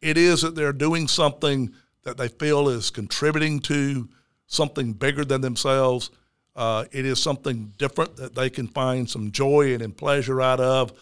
It 0.00 0.16
is 0.16 0.42
that 0.42 0.54
they're 0.54 0.72
doing 0.72 1.08
something 1.08 1.74
that 2.04 2.16
they 2.16 2.28
feel 2.28 2.68
is 2.68 2.90
contributing 2.90 3.60
to 3.60 4.08
something 4.46 4.92
bigger 4.92 5.24
than 5.24 5.40
themselves. 5.40 6.10
Uh, 6.56 6.84
it 6.92 7.04
is 7.04 7.22
something 7.22 7.72
different 7.78 8.16
that 8.16 8.34
they 8.34 8.50
can 8.50 8.66
find 8.66 9.08
some 9.08 9.30
joy 9.30 9.74
and, 9.74 9.96
pleasure 9.96 10.40
out 10.40 10.60
of. 10.60 10.92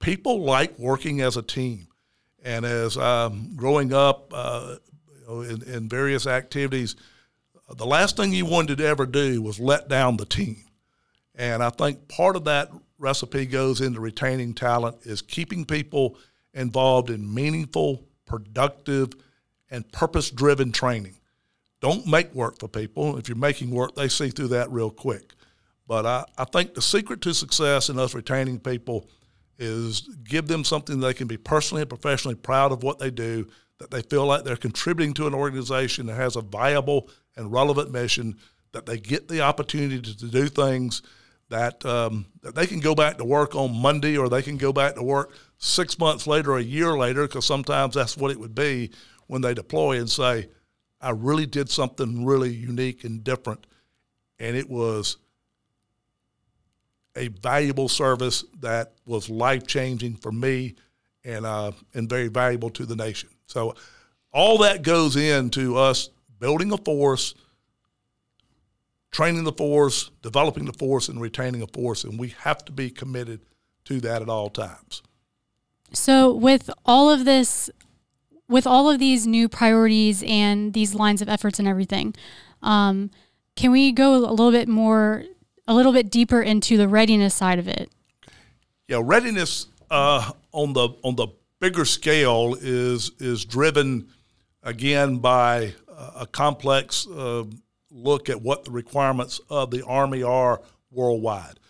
People 0.00 0.42
like 0.42 0.78
working 0.78 1.20
as 1.20 1.36
a 1.36 1.42
team. 1.42 1.88
And 2.44 2.64
as 2.64 2.96
um, 2.96 3.52
growing 3.56 3.92
up 3.92 4.32
uh, 4.34 4.76
in, 5.28 5.62
in 5.62 5.88
various 5.88 6.26
activities, 6.26 6.96
the 7.76 7.86
last 7.86 8.16
thing 8.16 8.32
you 8.32 8.46
wanted 8.46 8.78
to 8.78 8.86
ever 8.86 9.06
do 9.06 9.40
was 9.40 9.58
let 9.58 9.88
down 9.88 10.16
the 10.16 10.26
team. 10.26 10.56
And 11.34 11.62
I 11.62 11.70
think 11.70 12.08
part 12.08 12.36
of 12.36 12.44
that 12.44 12.70
recipe 12.98 13.46
goes 13.46 13.80
into 13.80 14.00
retaining 14.00 14.54
talent 14.54 14.98
is 15.02 15.22
keeping 15.22 15.64
people 15.64 16.16
involved 16.54 17.10
in 17.10 17.32
meaningful, 17.32 18.04
productive, 18.26 19.12
and 19.70 19.90
purpose 19.92 20.30
driven 20.30 20.70
training. 20.72 21.16
Don't 21.80 22.06
make 22.06 22.32
work 22.34 22.58
for 22.60 22.68
people. 22.68 23.16
If 23.16 23.28
you're 23.28 23.36
making 23.36 23.70
work, 23.70 23.96
they 23.96 24.08
see 24.08 24.28
through 24.28 24.48
that 24.48 24.70
real 24.70 24.90
quick. 24.90 25.32
But 25.86 26.06
I, 26.06 26.24
I 26.38 26.44
think 26.44 26.74
the 26.74 26.82
secret 26.82 27.20
to 27.22 27.34
success 27.34 27.88
in 27.88 27.98
us 27.98 28.14
retaining 28.14 28.60
people 28.60 29.08
is 29.58 30.02
give 30.24 30.46
them 30.46 30.64
something 30.64 31.00
they 31.00 31.14
can 31.14 31.26
be 31.26 31.36
personally 31.36 31.82
and 31.82 31.88
professionally 31.88 32.34
proud 32.34 32.72
of 32.72 32.82
what 32.82 32.98
they 32.98 33.10
do, 33.10 33.48
that 33.78 33.90
they 33.90 34.02
feel 34.02 34.26
like 34.26 34.44
they're 34.44 34.56
contributing 34.56 35.12
to 35.14 35.26
an 35.26 35.34
organization 35.34 36.06
that 36.06 36.14
has 36.14 36.36
a 36.36 36.40
viable 36.40 37.08
and 37.36 37.52
relevant 37.52 37.90
mission, 37.90 38.36
that 38.72 38.86
they 38.86 38.98
get 38.98 39.28
the 39.28 39.40
opportunity 39.40 40.00
to, 40.00 40.16
to 40.18 40.26
do 40.26 40.46
things 40.46 41.02
that, 41.52 41.84
um, 41.84 42.24
they 42.42 42.66
can 42.66 42.80
go 42.80 42.94
back 42.94 43.18
to 43.18 43.24
work 43.24 43.54
on 43.54 43.76
Monday 43.76 44.16
or 44.16 44.30
they 44.30 44.40
can 44.40 44.56
go 44.56 44.72
back 44.72 44.94
to 44.94 45.02
work 45.02 45.32
six 45.58 45.98
months 45.98 46.26
later, 46.26 46.56
a 46.56 46.62
year 46.62 46.96
later, 46.96 47.26
because 47.26 47.44
sometimes 47.44 47.94
that's 47.94 48.16
what 48.16 48.30
it 48.30 48.40
would 48.40 48.54
be 48.54 48.90
when 49.26 49.42
they 49.42 49.52
deploy 49.52 49.98
and 49.98 50.10
say, 50.10 50.48
I 50.98 51.10
really 51.10 51.44
did 51.44 51.68
something 51.68 52.24
really 52.24 52.50
unique 52.50 53.04
and 53.04 53.22
different. 53.22 53.66
And 54.38 54.56
it 54.56 54.68
was 54.68 55.18
a 57.16 57.28
valuable 57.28 57.88
service 57.88 58.44
that 58.60 58.94
was 59.04 59.28
life 59.28 59.66
changing 59.66 60.16
for 60.16 60.32
me 60.32 60.74
and, 61.22 61.44
uh, 61.44 61.72
and 61.92 62.08
very 62.08 62.28
valuable 62.28 62.70
to 62.70 62.86
the 62.86 62.96
nation. 62.96 63.28
So, 63.46 63.74
all 64.32 64.56
that 64.58 64.80
goes 64.80 65.16
into 65.16 65.76
us 65.76 66.08
building 66.38 66.72
a 66.72 66.78
force 66.78 67.34
training 69.12 69.44
the 69.44 69.52
force, 69.52 70.10
developing 70.22 70.64
the 70.64 70.72
force, 70.72 71.08
and 71.08 71.20
retaining 71.20 71.62
a 71.62 71.66
force, 71.66 72.02
and 72.02 72.18
we 72.18 72.30
have 72.40 72.64
to 72.64 72.72
be 72.72 72.90
committed 72.90 73.40
to 73.84 74.00
that 74.00 74.22
at 74.22 74.28
all 74.28 74.48
times. 74.50 75.02
So, 75.92 76.32
with 76.32 76.70
all 76.86 77.10
of 77.10 77.24
this, 77.24 77.70
with 78.48 78.66
all 78.66 78.90
of 78.90 78.98
these 78.98 79.26
new 79.26 79.48
priorities 79.48 80.24
and 80.26 80.72
these 80.72 80.94
lines 80.94 81.20
of 81.20 81.28
efforts 81.28 81.58
and 81.58 81.68
everything, 81.68 82.14
um, 82.62 83.10
can 83.54 83.70
we 83.70 83.92
go 83.92 84.16
a 84.16 84.32
little 84.32 84.50
bit 84.50 84.68
more, 84.68 85.24
a 85.68 85.74
little 85.74 85.92
bit 85.92 86.10
deeper 86.10 86.40
into 86.40 86.78
the 86.78 86.88
readiness 86.88 87.34
side 87.34 87.58
of 87.58 87.68
it? 87.68 87.90
Yeah, 88.88 89.00
readiness 89.02 89.66
uh, 89.90 90.32
on 90.52 90.72
the 90.72 90.88
on 91.04 91.16
the 91.16 91.28
bigger 91.60 91.84
scale 91.84 92.56
is 92.58 93.12
is 93.18 93.44
driven 93.44 94.08
again 94.62 95.18
by 95.18 95.74
a 96.16 96.26
complex 96.26 97.06
uh, 97.06 97.44
look 97.92 98.28
at 98.28 98.40
what 98.40 98.64
the 98.64 98.70
requirements 98.70 99.40
of 99.50 99.70
the 99.70 99.84
Army 99.84 100.22
are 100.22 100.60
worldwide. 100.90 101.60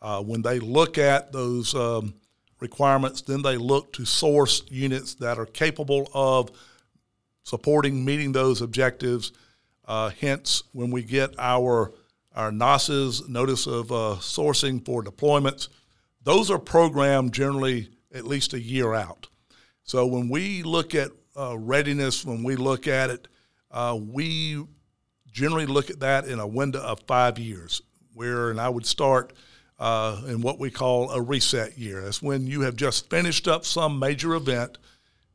Uh, 0.00 0.22
when 0.22 0.42
they 0.42 0.58
look 0.58 0.98
at 0.98 1.32
those 1.32 1.74
um, 1.74 2.14
requirements, 2.60 3.22
then 3.22 3.42
they 3.42 3.56
look 3.56 3.92
to 3.92 4.04
source 4.04 4.62
units 4.68 5.14
that 5.14 5.38
are 5.38 5.46
capable 5.46 6.08
of 6.14 6.50
supporting 7.42 8.04
meeting 8.04 8.32
those 8.32 8.62
objectives. 8.62 9.32
Uh, 9.84 10.10
hence, 10.20 10.62
when 10.72 10.90
we 10.90 11.02
get 11.02 11.34
our 11.38 11.92
our 12.34 12.50
NOSes, 12.50 13.28
notice 13.28 13.66
of 13.66 13.92
uh, 13.92 14.16
sourcing 14.18 14.82
for 14.82 15.04
deployments, 15.04 15.68
those 16.22 16.50
are 16.50 16.58
programmed 16.58 17.34
generally 17.34 17.90
at 18.14 18.24
least 18.24 18.54
a 18.54 18.60
year 18.60 18.94
out. 18.94 19.28
So 19.84 20.06
when 20.06 20.30
we 20.30 20.62
look 20.62 20.94
at 20.94 21.10
uh, 21.36 21.58
readiness, 21.58 22.24
when 22.24 22.42
we 22.42 22.56
look 22.56 22.88
at 22.88 23.10
it, 23.10 23.28
uh, 23.70 23.98
we 24.00 24.64
generally 25.32 25.66
look 25.66 25.90
at 25.90 26.00
that 26.00 26.26
in 26.26 26.38
a 26.38 26.46
window 26.46 26.80
of 26.80 27.00
five 27.06 27.38
years, 27.38 27.82
where, 28.14 28.50
and 28.50 28.60
I 28.60 28.68
would 28.68 28.86
start 28.86 29.32
uh, 29.78 30.22
in 30.28 30.42
what 30.42 30.58
we 30.58 30.70
call 30.70 31.10
a 31.10 31.20
reset 31.20 31.76
year. 31.78 32.02
That's 32.02 32.22
when 32.22 32.46
you 32.46 32.60
have 32.60 32.76
just 32.76 33.10
finished 33.10 33.48
up 33.48 33.64
some 33.64 33.98
major 33.98 34.34
event. 34.34 34.78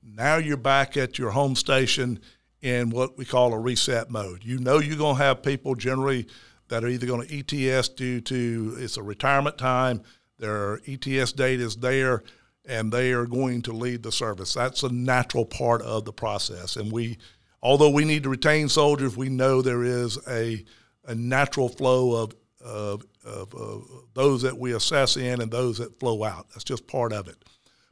Now 0.01 0.37
you're 0.37 0.55
back 0.55 0.95
at 0.95 1.19
your 1.19 1.31
home 1.31 1.55
station 1.55 2.19
in 2.61 2.89
what 2.89 3.17
we 3.17 3.25
call 3.25 3.53
a 3.53 3.59
reset 3.59 4.09
mode. 4.09 4.43
You 4.43 4.59
know 4.59 4.79
you're 4.79 4.97
going 4.97 5.17
to 5.17 5.23
have 5.23 5.43
people 5.43 5.75
generally 5.75 6.27
that 6.69 6.83
are 6.83 6.87
either 6.87 7.05
going 7.05 7.27
to 7.27 7.69
ETS 7.69 7.89
due 7.89 8.21
to 8.21 8.77
it's 8.79 8.97
a 8.97 9.03
retirement 9.03 9.57
time, 9.57 10.01
their 10.39 10.79
ETS 10.87 11.31
date 11.33 11.59
is 11.59 11.77
there, 11.77 12.23
and 12.65 12.91
they 12.91 13.11
are 13.11 13.25
going 13.25 13.61
to 13.63 13.71
leave 13.71 14.01
the 14.01 14.11
service. 14.11 14.53
That's 14.53 14.83
a 14.83 14.89
natural 14.89 15.45
part 15.45 15.81
of 15.81 16.05
the 16.05 16.13
process, 16.13 16.75
and 16.75 16.91
we 16.91 17.17
although 17.61 17.89
we 17.89 18.05
need 18.05 18.23
to 18.23 18.29
retain 18.29 18.69
soldiers, 18.69 19.17
we 19.17 19.29
know 19.29 19.61
there 19.61 19.83
is 19.83 20.17
a, 20.27 20.63
a 21.05 21.15
natural 21.15 21.69
flow 21.69 22.23
of, 22.23 22.35
of, 22.61 23.03
of, 23.25 23.53
of 23.53 23.83
those 24.13 24.41
that 24.43 24.57
we 24.57 24.73
assess 24.73 25.17
in 25.17 25.41
and 25.41 25.51
those 25.51 25.77
that 25.77 25.99
flow 25.99 26.23
out. 26.23 26.49
That's 26.49 26.63
just 26.63 26.87
part 26.87 27.13
of 27.13 27.27
it. 27.27 27.37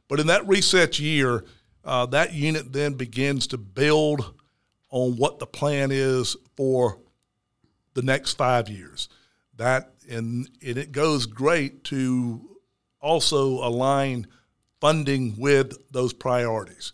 But 0.08 0.20
in 0.20 0.28
that 0.28 0.46
reset 0.46 0.98
year, 0.98 1.44
uh, 1.84 2.06
that 2.06 2.32
unit 2.32 2.72
then 2.72 2.94
begins 2.94 3.46
to 3.48 3.58
build 3.58 4.34
on 4.90 5.16
what 5.16 5.38
the 5.38 5.46
plan 5.46 5.90
is 5.92 6.36
for 6.56 6.98
the 7.94 8.02
next 8.02 8.34
five 8.34 8.68
years. 8.68 9.08
That 9.56 9.92
and, 10.08 10.48
and 10.64 10.78
it 10.78 10.92
goes 10.92 11.26
great 11.26 11.82
to 11.84 12.56
also 13.00 13.46
align 13.66 14.26
funding 14.80 15.34
with 15.38 15.90
those 15.90 16.12
priorities 16.12 16.92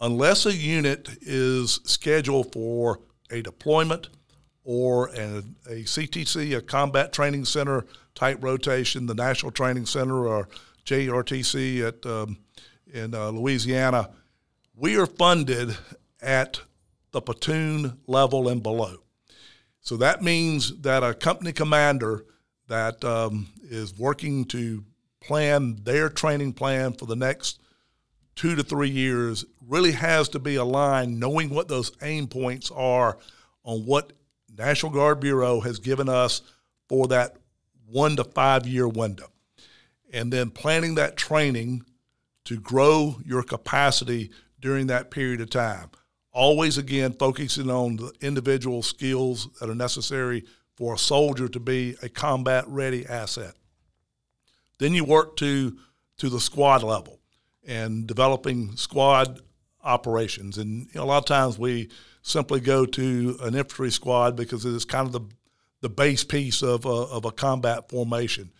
unless 0.00 0.46
a 0.46 0.54
unit 0.54 1.08
is 1.20 1.80
scheduled 1.84 2.52
for 2.52 3.00
a 3.30 3.42
deployment 3.42 4.08
or 4.64 5.08
an, 5.08 5.56
a 5.66 5.82
CTC, 5.82 6.56
a 6.56 6.62
combat 6.62 7.12
training 7.12 7.44
center 7.44 7.86
type 8.14 8.38
rotation, 8.42 9.06
the 9.06 9.14
National 9.14 9.52
Training 9.52 9.86
Center 9.86 10.26
or 10.26 10.48
JRTC 10.84 11.86
at 11.86 12.06
um, 12.06 12.38
in 12.92 13.14
uh, 13.14 13.30
Louisiana, 13.30 14.10
we 14.74 14.98
are 14.98 15.06
funded 15.06 15.76
at 16.20 16.60
the 17.12 17.20
platoon 17.20 17.98
level 18.06 18.48
and 18.48 18.62
below. 18.62 18.96
So 19.80 19.96
that 19.98 20.22
means 20.22 20.80
that 20.82 21.02
a 21.02 21.14
company 21.14 21.52
commander 21.52 22.24
that 22.68 23.04
um, 23.04 23.48
is 23.62 23.98
working 23.98 24.44
to 24.46 24.84
plan 25.20 25.78
their 25.82 26.08
training 26.08 26.52
plan 26.52 26.92
for 26.92 27.06
the 27.06 27.16
next 27.16 27.60
two 28.40 28.56
to 28.56 28.62
three 28.62 28.88
years 28.88 29.44
really 29.68 29.92
has 29.92 30.26
to 30.26 30.38
be 30.38 30.54
aligned, 30.54 31.20
knowing 31.20 31.50
what 31.50 31.68
those 31.68 31.92
aim 32.00 32.26
points 32.26 32.70
are 32.70 33.18
on 33.64 33.84
what 33.84 34.14
National 34.56 34.90
Guard 34.90 35.20
Bureau 35.20 35.60
has 35.60 35.78
given 35.78 36.08
us 36.08 36.40
for 36.88 37.06
that 37.08 37.36
one 37.86 38.16
to 38.16 38.24
five 38.24 38.66
year 38.66 38.88
window. 38.88 39.26
And 40.10 40.32
then 40.32 40.48
planning 40.48 40.94
that 40.94 41.18
training 41.18 41.84
to 42.46 42.58
grow 42.58 43.16
your 43.26 43.42
capacity 43.42 44.30
during 44.58 44.86
that 44.86 45.10
period 45.10 45.42
of 45.42 45.50
time. 45.50 45.90
Always, 46.32 46.78
again, 46.78 47.12
focusing 47.12 47.68
on 47.68 47.96
the 47.96 48.10
individual 48.22 48.82
skills 48.82 49.50
that 49.60 49.68
are 49.68 49.74
necessary 49.74 50.44
for 50.76 50.94
a 50.94 50.98
soldier 50.98 51.46
to 51.46 51.60
be 51.60 51.94
a 52.02 52.08
combat 52.08 52.64
ready 52.68 53.04
asset. 53.04 53.52
Then 54.78 54.94
you 54.94 55.04
work 55.04 55.36
to, 55.36 55.76
to 56.16 56.30
the 56.30 56.40
squad 56.40 56.82
level 56.82 57.19
and 57.66 58.06
developing 58.06 58.76
squad 58.76 59.40
operations. 59.82 60.58
And 60.58 60.88
a 60.94 61.04
lot 61.04 61.18
of 61.18 61.26
times 61.26 61.58
we 61.58 61.88
simply 62.22 62.60
go 62.60 62.86
to 62.86 63.38
an 63.42 63.54
infantry 63.54 63.90
squad 63.90 64.36
because 64.36 64.64
it 64.64 64.74
is 64.74 64.84
kind 64.84 65.06
of 65.06 65.12
the, 65.12 65.22
the 65.80 65.88
base 65.88 66.24
piece 66.24 66.62
of 66.62 66.84
a, 66.84 66.88
of 66.88 67.24
a 67.24 67.32
combat 67.32 67.88
formation. 67.88 68.50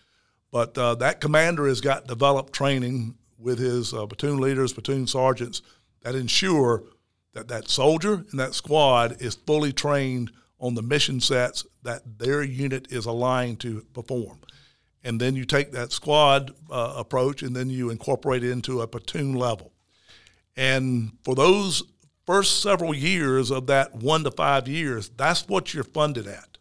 But 0.50 0.76
uh, 0.76 0.94
that 0.96 1.20
commander 1.20 1.66
has 1.68 1.80
got 1.80 2.06
developed 2.06 2.52
training 2.52 3.16
with 3.38 3.58
his 3.58 3.94
uh, 3.94 4.06
platoon 4.06 4.38
leaders, 4.38 4.72
platoon 4.72 5.06
sergeants 5.06 5.62
that 6.02 6.14
ensure 6.14 6.84
that 7.32 7.48
that 7.48 7.68
soldier 7.68 8.24
and 8.30 8.40
that 8.40 8.54
squad 8.54 9.16
is 9.20 9.34
fully 9.34 9.72
trained 9.72 10.32
on 10.58 10.74
the 10.74 10.82
mission 10.82 11.20
sets 11.20 11.64
that 11.82 12.18
their 12.18 12.42
unit 12.42 12.90
is 12.90 13.06
aligned 13.06 13.60
to 13.60 13.82
perform. 13.94 14.40
And 15.02 15.20
then 15.20 15.34
you 15.34 15.44
take 15.44 15.72
that 15.72 15.92
squad 15.92 16.52
uh, 16.70 16.94
approach 16.96 17.42
and 17.42 17.56
then 17.56 17.70
you 17.70 17.90
incorporate 17.90 18.44
it 18.44 18.50
into 18.50 18.82
a 18.82 18.86
platoon 18.86 19.34
level. 19.34 19.72
And 20.56 21.12
for 21.24 21.34
those 21.34 21.82
first 22.26 22.62
several 22.62 22.94
years 22.94 23.50
of 23.50 23.66
that 23.68 23.94
one 23.94 24.24
to 24.24 24.30
five 24.30 24.68
years, 24.68 25.08
that's 25.16 25.48
what 25.48 25.72
you're 25.72 25.84
funded 25.84 26.26
at. 26.26 26.58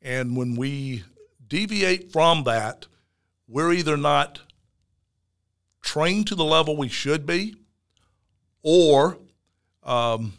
And 0.00 0.36
when 0.36 0.54
we 0.54 1.04
deviate 1.46 2.10
from 2.10 2.44
that, 2.44 2.86
we're 3.46 3.72
either 3.72 3.96
not 3.96 4.40
trained 5.82 6.26
to 6.28 6.34
the 6.34 6.44
level 6.44 6.76
we 6.76 6.88
should 6.88 7.26
be, 7.26 7.54
or 8.62 9.18
um, 9.82 10.32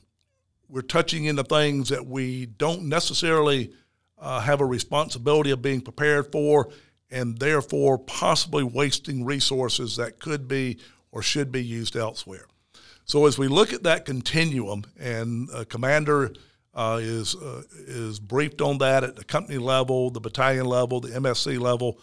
we're 0.67 0.81
touching 0.81 1.25
into 1.25 1.43
things 1.43 1.89
that 1.89 2.05
we 2.05 2.47
don't 2.47 2.83
necessarily 2.83 3.71
uh, 4.17 4.39
have 4.39 4.61
a 4.61 4.65
responsibility 4.65 5.51
of 5.51 5.61
being 5.61 5.81
prepared 5.81 6.31
for, 6.31 6.69
and 7.09 7.37
therefore 7.37 7.97
possibly 7.97 8.63
wasting 8.63 9.25
resources 9.25 9.95
that 9.97 10.19
could 10.19 10.47
be 10.47 10.77
or 11.11 11.21
should 11.21 11.51
be 11.51 11.63
used 11.63 11.95
elsewhere. 11.95 12.45
So 13.05 13.25
as 13.27 13.37
we 13.37 13.47
look 13.47 13.71
at 13.71 13.83
that 13.83 14.05
continuum, 14.05 14.83
and 14.99 15.47
a 15.53 15.63
commander 15.63 16.33
uh, 16.73 16.99
is 17.01 17.35
uh, 17.35 17.61
is 17.87 18.19
briefed 18.19 18.61
on 18.61 18.79
that 18.79 19.03
at 19.03 19.15
the 19.15 19.23
company 19.23 19.57
level, 19.57 20.09
the 20.09 20.19
battalion 20.19 20.65
level, 20.65 20.99
the 20.99 21.09
MSC 21.09 21.59
level, 21.59 21.99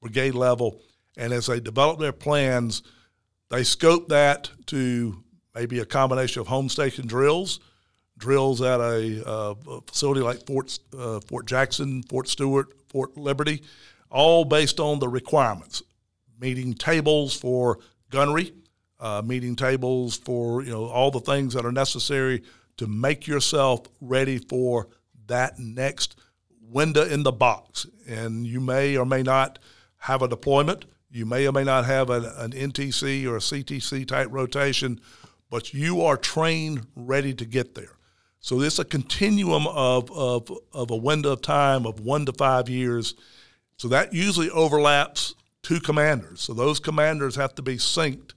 brigade 0.00 0.34
level, 0.34 0.80
and 1.16 1.32
as 1.32 1.46
they 1.46 1.60
develop 1.60 2.00
their 2.00 2.12
plans, 2.12 2.82
they 3.50 3.62
scope 3.62 4.08
that 4.08 4.50
to 4.66 5.22
maybe 5.54 5.78
a 5.80 5.84
combination 5.84 6.40
of 6.40 6.46
home 6.46 6.68
station 6.68 7.06
drills, 7.06 7.60
drills 8.16 8.60
at 8.60 8.80
a, 8.80 9.28
uh, 9.28 9.54
facility 9.86 10.20
like 10.20 10.46
Fort 10.46 10.78
uh, 10.96 11.20
Fort 11.20 11.46
Jackson, 11.46 12.02
Fort 12.04 12.26
Stewart, 12.28 12.68
Fort 12.88 13.16
Liberty, 13.16 13.62
all 14.10 14.44
based 14.44 14.80
on 14.80 14.98
the 14.98 15.08
requirements, 15.08 15.82
meeting 16.40 16.74
tables 16.74 17.34
for 17.34 17.78
gunnery 18.10 18.52
uh, 19.00 19.22
meeting 19.24 19.54
tables, 19.56 20.16
for 20.16 20.62
you 20.62 20.70
know 20.70 20.86
all 20.86 21.10
the 21.10 21.20
things 21.20 21.54
that 21.54 21.64
are 21.64 21.72
necessary 21.72 22.42
to 22.76 22.86
make 22.86 23.26
yourself 23.26 23.86
ready 24.00 24.38
for 24.38 24.88
that 25.26 25.58
next 25.58 26.18
window 26.60 27.04
in 27.04 27.22
the 27.22 27.32
box. 27.32 27.86
And 28.08 28.46
you 28.46 28.60
may 28.60 28.96
or 28.96 29.06
may 29.06 29.22
not 29.22 29.58
have 29.98 30.22
a 30.22 30.28
deployment. 30.28 30.84
You 31.10 31.26
may 31.26 31.46
or 31.46 31.52
may 31.52 31.64
not 31.64 31.86
have 31.86 32.10
an, 32.10 32.24
an 32.24 32.52
NTC 32.52 33.26
or 33.26 33.36
a 33.36 33.40
CTC 33.40 34.06
type 34.06 34.28
rotation, 34.30 35.00
but 35.50 35.72
you 35.72 36.02
are 36.02 36.16
trained 36.16 36.86
ready 36.94 37.34
to 37.34 37.44
get 37.44 37.74
there. 37.74 37.96
So 38.40 38.60
it's 38.60 38.78
a 38.78 38.84
continuum 38.84 39.66
of, 39.66 40.10
of, 40.12 40.50
of 40.72 40.90
a 40.90 40.96
window 40.96 41.32
of 41.32 41.42
time 41.42 41.86
of 41.86 42.00
one 42.00 42.26
to 42.26 42.32
five 42.32 42.68
years. 42.68 43.14
So 43.78 43.88
that 43.88 44.12
usually 44.12 44.50
overlaps 44.50 45.34
two 45.62 45.80
commanders. 45.80 46.40
So 46.40 46.52
those 46.52 46.80
commanders 46.80 47.36
have 47.36 47.54
to 47.54 47.62
be 47.62 47.76
synced 47.76 48.32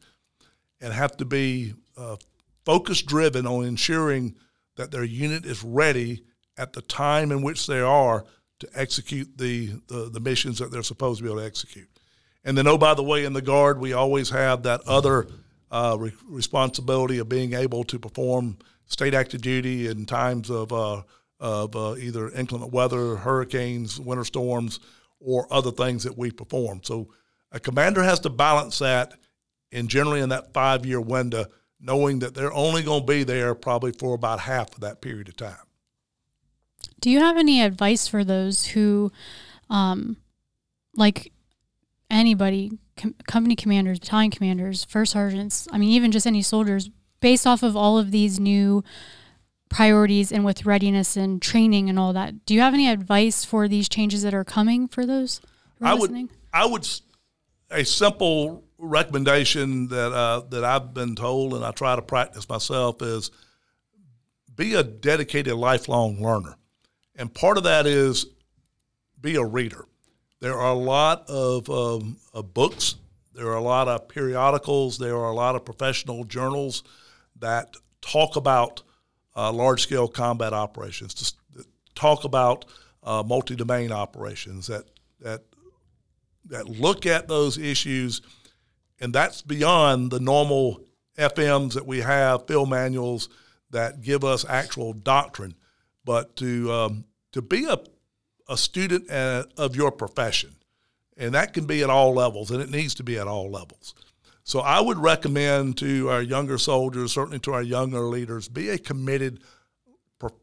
and 0.80 0.94
have 0.94 1.18
to 1.18 1.26
be 1.26 1.74
uh, 1.98 2.18
focus 2.64 3.02
driven 3.02 3.46
on 3.46 3.66
ensuring 3.66 4.36
that 4.78 4.92
their 4.92 5.04
unit 5.04 5.46
is 5.46 5.64
ready 5.64 6.24
at 6.58 6.74
the 6.74 6.82
time 6.82 7.32
in 7.32 7.42
which 7.42 7.68
they 7.68 7.80
are 7.80 8.24
to 8.60 8.70
execute 8.76 9.38
the, 9.38 9.72
the, 9.88 10.10
the, 10.12 10.20
missions 10.20 10.60
that 10.60 10.72
they're 10.72 10.84
supposed 10.84 11.18
to 11.18 11.24
be 11.24 11.30
able 11.30 11.40
to 11.40 11.46
execute. 11.46 11.90
And 12.44 12.56
then, 12.56 12.68
oh, 12.68 12.78
by 12.78 12.94
the 12.94 13.04
way, 13.04 13.26
in 13.26 13.34
the 13.34 13.42
Guard, 13.42 13.80
we 13.80 13.94
always 13.94 14.30
have 14.30 14.64
that 14.64 14.82
other 14.88 15.28
uh, 15.72 15.96
re- 16.00 16.14
responsibility 16.28 17.18
of 17.18 17.30
being 17.30 17.54
able 17.54 17.84
to 17.86 17.98
perform 17.98 18.58
state 18.86 19.16
active 19.16 19.42
duty 19.42 19.88
in 19.88 20.06
times 20.06 20.52
of, 20.52 20.72
uh, 20.72 21.02
of 21.40 21.76
uh, 21.76 21.96
either 21.98 22.30
inclement 22.30 22.72
weather, 22.72 23.16
hurricanes, 23.16 24.00
winter 24.00 24.26
storms, 24.26 24.80
or 25.24 25.48
other 25.52 25.72
things 25.72 26.04
that 26.04 26.18
we 26.18 26.32
perform. 26.32 26.82
So 26.84 27.10
a 27.52 27.60
commander 27.60 28.04
has 28.04 28.20
to 28.22 28.30
balance 28.30 28.80
that 28.80 29.14
and 29.72 29.90
generally 29.90 30.22
in 30.22 30.30
that 30.30 30.54
five 30.54 30.86
year 30.86 31.02
window, 31.02 31.46
knowing 31.80 32.20
that 32.20 32.34
they're 32.34 32.54
only 32.54 32.84
going 32.84 33.02
to 33.02 33.06
be 33.06 33.24
there 33.24 33.56
probably 33.56 33.92
for 33.92 34.14
about 34.14 34.42
half 34.42 34.74
of 34.74 34.82
that 34.82 35.02
period 35.02 35.30
of 35.30 35.38
time. 35.38 35.56
Do 37.00 37.10
you 37.10 37.20
have 37.20 37.38
any 37.38 37.62
advice 37.62 38.08
for 38.08 38.24
those 38.24 38.68
who, 38.68 39.12
um, 39.70 40.18
like 40.96 41.32
anybody, 42.10 42.78
com- 42.98 43.16
company 43.28 43.56
commanders, 43.56 44.00
battalion 44.00 44.32
commanders, 44.32 44.84
first 44.84 45.14
sergeants, 45.14 45.68
I 45.72 45.78
mean, 45.78 45.90
even 45.90 46.12
just 46.12 46.28
any 46.28 46.42
soldiers, 46.42 46.90
based 47.20 47.48
off 47.48 47.64
of 47.64 47.76
all 47.76 47.98
of 47.98 48.12
these 48.12 48.40
new 48.40 48.84
priorities 49.72 50.32
and 50.32 50.44
with 50.44 50.66
readiness 50.66 51.16
and 51.16 51.42
training 51.42 51.90
and 51.90 51.98
all 51.98 52.14
that, 52.14 52.46
do 52.46 52.54
you 52.54 52.60
have 52.60 52.74
any 52.74 52.90
advice 52.90 53.44
for 53.46 53.68
these 53.68 53.90
changes 53.90 54.22
that 54.22 54.34
are 54.34 54.44
coming 54.44 54.88
for 54.88 55.06
those 55.06 55.42
I 55.82 55.94
listening? 55.94 56.28
Would, 56.28 56.38
I 56.54 56.66
would, 56.66 56.88
a 57.72 57.86
simple 57.86 58.64
recommendation 58.78 59.88
that 59.88 60.12
uh, 60.12 60.42
that 60.50 60.64
I've 60.64 60.94
been 60.94 61.16
told 61.16 61.54
and 61.54 61.64
I 61.64 61.72
try 61.72 61.96
to 61.96 62.02
practice 62.02 62.48
myself 62.50 63.02
is 63.02 63.32
be 64.54 64.76
a 64.76 64.84
dedicated 64.84 65.54
lifelong 65.54 66.22
learner, 66.22 66.56
and 67.16 67.34
part 67.34 67.58
of 67.58 67.64
that 67.64 67.88
is 67.88 68.26
be 69.20 69.36
a 69.36 69.46
reader. 69.46 69.86
There 70.42 70.58
are 70.58 70.72
a 70.72 70.78
lot 70.78 71.30
of, 71.30 71.70
um, 71.70 72.18
of 72.34 72.54
books. 72.54 72.96
There 73.34 73.48
are 73.48 73.56
a 73.56 73.62
lot 73.62 73.88
of 73.88 74.10
periodicals. 74.10 74.98
There 74.98 75.16
are 75.16 75.30
a 75.30 75.36
lot 75.36 75.56
of 75.56 75.64
professional 75.64 76.24
journals 76.24 76.84
that 77.40 77.76
talk 78.02 78.36
about 78.36 78.82
uh, 79.36 79.52
large 79.52 79.82
scale 79.82 80.08
combat 80.08 80.54
operations, 80.54 81.14
to 81.14 81.66
talk 81.96 82.24
about 82.24 82.66
uh, 83.04 83.24
multi 83.26 83.56
domain 83.56 83.92
operations 83.92 84.68
that 84.68 84.86
that 85.20 85.44
that 86.46 86.68
look 86.68 87.06
at 87.06 87.28
those 87.28 87.58
issues 87.58 88.22
and 89.02 89.14
that's 89.14 89.42
beyond 89.42 90.12
the 90.12 90.20
normal 90.20 90.84
FMs 91.18 91.74
that 91.74 91.86
we 91.86 92.00
have, 92.00 92.48
field 92.48 92.70
manuals 92.70 93.28
that 93.72 94.02
give 94.02 94.24
us 94.24 94.46
actual 94.48 94.94
doctrine. 94.94 95.56
But 96.06 96.36
to 96.38 96.72
um, 96.72 97.06
to 97.32 97.42
be 97.42 97.66
a 97.66 97.80
a 98.48 98.58
student 98.58 99.10
uh, 99.10 99.46
of 99.58 99.76
your 99.76 99.92
profession, 99.92 100.56
and 101.18 101.34
that 101.34 101.54
can 101.54 101.66
be 101.66 101.84
at 101.84 101.90
all 101.90 102.14
levels, 102.14 102.52
and 102.52 102.62
it 102.62 102.70
needs 102.70 102.94
to 102.96 103.04
be 103.04 103.18
at 103.18 103.28
all 103.28 103.50
levels. 103.50 103.94
So 104.52 104.60
I 104.60 104.82
would 104.82 104.98
recommend 104.98 105.78
to 105.78 106.10
our 106.10 106.22
younger 106.22 106.58
soldiers, 106.58 107.14
certainly 107.14 107.40
to 107.40 107.54
our 107.54 107.62
younger 107.62 108.02
leaders, 108.02 108.50
be 108.50 108.68
a 108.68 108.78
committed 108.78 109.40
pro- 110.20 110.36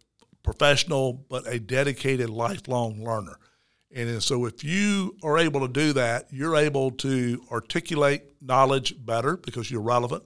professional, 0.42 1.12
but 1.12 1.47
a 1.47 1.61
dedicated 1.61 2.31
lifelong 2.31 3.05
learner. 3.05 3.38
And 3.94 4.23
so, 4.23 4.47
if 4.47 4.64
you 4.64 5.14
are 5.23 5.37
able 5.37 5.61
to 5.61 5.68
do 5.68 5.92
that, 5.92 6.29
you're 6.31 6.57
able 6.57 6.90
to 6.92 7.44
articulate 7.53 8.23
knowledge 8.40 8.94
better 9.05 9.37
because 9.37 9.71
you're 9.71 9.83
relevant 9.83 10.23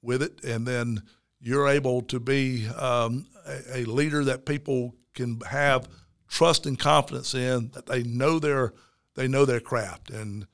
with 0.00 0.22
it. 0.22 0.42
And 0.42 0.66
then 0.66 1.02
you're 1.38 1.68
able 1.68 2.00
to 2.04 2.18
be 2.18 2.66
um, 2.68 3.26
a, 3.46 3.80
a, 3.80 3.84
leader 3.84 4.24
that 4.24 4.46
people 4.46 4.94
can 5.12 5.38
have 5.50 5.86
trust 6.28 6.64
and 6.64 6.78
confidence 6.78 7.34
in 7.34 7.72
that 7.74 7.84
they 7.84 8.04
know 8.04 8.38
their 8.38 8.72
they 9.16 9.28
know 9.28 9.44
their 9.44 9.60
craft. 9.60 10.08
And 10.08 10.46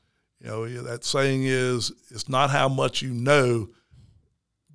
you 0.45 0.51
know 0.51 0.83
that 0.83 1.05
saying 1.05 1.45
is 1.45 1.91
it's 2.11 2.29
not 2.29 2.51
how 2.51 2.69
much 2.69 3.01
you 3.01 3.15
know, 3.15 3.71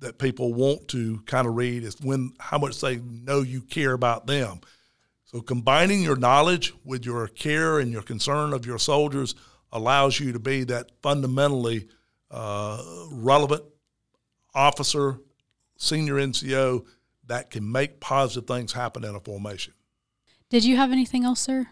that 0.00 0.18
people 0.18 0.52
want 0.52 0.88
to 0.88 1.20
kind 1.26 1.46
of 1.46 1.54
read 1.54 1.84
it's 1.84 2.00
when 2.00 2.32
how 2.38 2.58
much 2.58 2.80
they 2.80 2.96
know 2.96 3.40
you 3.42 3.60
care 3.62 3.92
about 3.92 4.26
them. 4.26 4.60
So 5.24 5.40
combining 5.40 6.02
your 6.02 6.16
knowledge 6.16 6.74
with 6.84 7.06
your 7.06 7.28
care 7.28 7.78
and 7.78 7.92
your 7.92 8.02
concern 8.02 8.52
of 8.52 8.66
your 8.66 8.78
soldiers 8.78 9.36
allows 9.70 10.18
you 10.18 10.32
to 10.32 10.40
be 10.40 10.64
that 10.64 10.90
fundamentally 11.02 11.86
uh, 12.32 12.82
relevant 13.12 13.62
officer, 14.54 15.20
senior 15.76 16.14
NCO 16.14 16.84
that 17.26 17.50
can 17.50 17.70
make 17.70 18.00
positive 18.00 18.48
things 18.48 18.72
happen 18.72 19.04
in 19.04 19.14
a 19.14 19.20
formation. 19.20 19.74
Did 20.48 20.64
you 20.64 20.76
have 20.76 20.90
anything 20.90 21.24
else, 21.24 21.38
sir? 21.38 21.68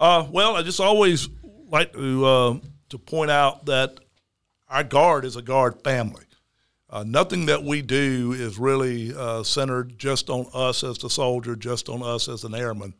Uh, 0.00 0.26
well, 0.30 0.56
I 0.56 0.62
just 0.62 0.80
always 0.80 1.28
like 1.68 1.92
to 1.92 2.24
uh, 2.24 2.54
to 2.92 2.98
point 2.98 3.30
out 3.30 3.64
that 3.66 3.98
our 4.68 4.84
guard 4.84 5.24
is 5.24 5.36
a 5.36 5.42
guard 5.42 5.82
family. 5.82 6.24
Uh, 6.90 7.02
nothing 7.06 7.46
that 7.46 7.64
we 7.64 7.80
do 7.80 8.32
is 8.32 8.58
really 8.58 9.14
uh, 9.16 9.42
centered 9.42 9.98
just 9.98 10.28
on 10.28 10.46
us 10.52 10.84
as 10.84 10.98
the 10.98 11.08
soldier, 11.08 11.56
just 11.56 11.88
on 11.88 12.02
us 12.02 12.28
as 12.28 12.44
an 12.44 12.54
airman. 12.54 12.92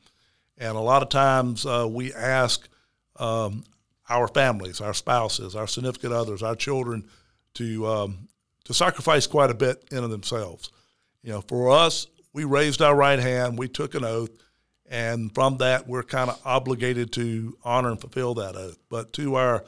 And 0.57 0.79
a 0.79 0.81
lot 0.81 1.03
of 1.03 1.11
times 1.11 1.67
uh, 1.67 1.87
we 1.89 2.15
ask 2.15 2.67
um, 3.17 3.65
our 4.09 4.29
families, 4.29 4.81
our 4.81 4.95
spouses, 4.95 5.55
our 5.55 5.67
significant 5.67 6.15
others, 6.15 6.43
our 6.43 6.57
children 6.57 7.05
to 7.55 7.87
um, 7.87 8.29
to 8.65 8.73
sacrifice 8.73 9.27
quite 9.27 9.51
a 9.51 9.55
bit 9.55 9.85
in 9.91 10.09
themselves. 10.09 10.71
You 11.23 11.33
know, 11.33 11.43
for 11.43 11.71
us, 11.71 12.07
we 12.33 12.45
raised 12.45 12.81
our 12.81 12.97
right 12.97 13.19
hand, 13.19 13.59
we 13.59 13.69
took 13.69 13.95
an 13.95 14.05
oath, 14.05 14.31
and 14.89 15.35
from 15.35 15.59
that, 15.59 15.87
we're 15.87 16.03
kind 16.03 16.31
of 16.31 16.41
obligated 16.47 17.13
to 17.13 17.59
honor 17.63 17.91
and 17.91 18.01
fulfill 18.01 18.35
that 18.35 18.57
oath. 18.57 18.79
But 18.89 19.13
to 19.15 19.35
our 19.35 19.65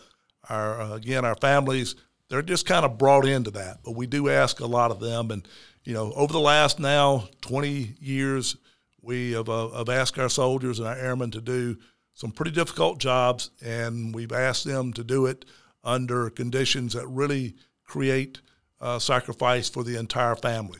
our 0.48 0.80
uh, 0.80 0.94
again 0.94 1.24
our 1.24 1.37
families, 1.37 1.94
they're 2.28 2.42
just 2.42 2.66
kind 2.66 2.85
of 2.85 2.98
brought 2.98 3.26
into 3.26 3.50
that. 3.52 3.78
But 3.85 3.96
we 3.96 4.07
do 4.07 4.28
ask 4.28 4.61
a 4.61 4.66
lot 4.66 4.90
of 4.90 5.00
them, 5.00 5.30
and 5.30 5.46
you 5.85 5.92
know, 5.92 6.12
over 6.14 6.33
the 6.33 6.40
last 6.40 6.80
now 6.80 7.28
20 7.42 7.96
years, 8.00 8.57
we 9.02 9.33
have, 9.33 9.48
uh, 9.48 9.68
have 9.70 9.90
asked 9.90 10.18
our 10.18 10.30
soldiers 10.30 10.78
and 10.78 10.88
our 10.88 10.96
airmen 10.96 11.30
to 11.33 11.40
do 11.40 11.76
some 12.14 12.30
pretty 12.30 12.52
difficult 12.52 12.98
jobs, 12.98 13.50
and 13.62 14.14
we've 14.14 14.33
asked 14.33 14.64
them 14.64 14.92
to 14.94 15.04
do 15.04 15.26
it 15.26 15.44
under 15.83 16.30
conditions 16.30 16.94
that 16.94 17.07
really 17.09 17.54
create 17.85 18.40
uh, 18.80 18.98
sacrifice 18.98 19.68
for 19.68 19.85
the 19.85 19.98
entire 19.98 20.37
family. 20.37 20.78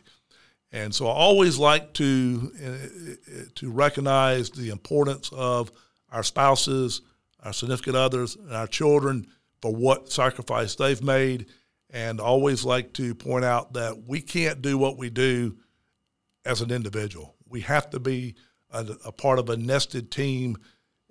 And 0.73 0.95
so 0.95 1.07
I 1.07 1.13
always 1.13 1.59
like 1.59 1.93
to 1.95 2.51
uh, 2.65 3.43
to 3.55 3.71
recognize 3.71 4.51
the 4.51 4.71
importance 4.71 5.31
of 5.33 5.71
our 6.11 6.23
spouses, 6.23 7.03
our 7.45 7.53
significant 7.53 7.97
others, 7.97 8.37
and 8.37 8.53
our 8.53 8.67
children 8.67 9.27
for 9.65 9.75
what 9.75 10.13
sacrifice 10.13 10.75
they've 10.75 11.03
made, 11.03 11.47
and 11.89 12.21
always 12.21 12.67
like 12.67 12.93
to 12.93 13.15
point 13.15 13.47
out 13.47 13.73
that 13.73 13.97
we 14.07 14.21
can't 14.21 14.61
do 14.61 14.77
what 14.77 14.99
we 14.99 15.09
do 15.09 15.57
as 16.45 16.61
an 16.61 16.71
individual. 16.71 17.35
We 17.49 17.63
have 17.63 17.89
to 17.89 17.99
be 17.99 18.35
a, 18.71 18.87
a 19.07 19.11
part 19.11 19.39
of 19.39 19.49
a 19.49 19.57
nested 19.57 20.11
team 20.11 20.59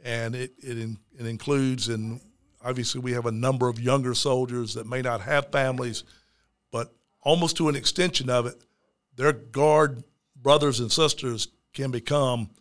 and 0.04 0.36
it 0.36 0.54
it, 0.60 0.78
in, 0.78 1.00
it 1.18 1.26
includes 1.26 1.90
and 1.90 2.22
obviously 2.64 3.02
we 3.02 3.14
have 3.14 3.26
a 3.26 3.32
number 3.32 3.70
of 3.70 3.80
younger 3.80 4.14
soldiers 4.14 4.76
that 4.76 4.86
may 4.86 5.02
not 5.02 5.22
have 5.22 5.52
families, 5.52 6.04
but 6.72 6.94
almost 7.24 7.58
to 7.58 7.70
an 7.70 7.76
extension 7.76 8.30
of 8.30 8.46
it, 8.46 8.64
their 9.16 9.34
guard 9.34 10.04
brothers 10.40 10.80
and 10.80 10.92
sisters 10.92 11.48
can 11.74 11.90
become 11.90 12.52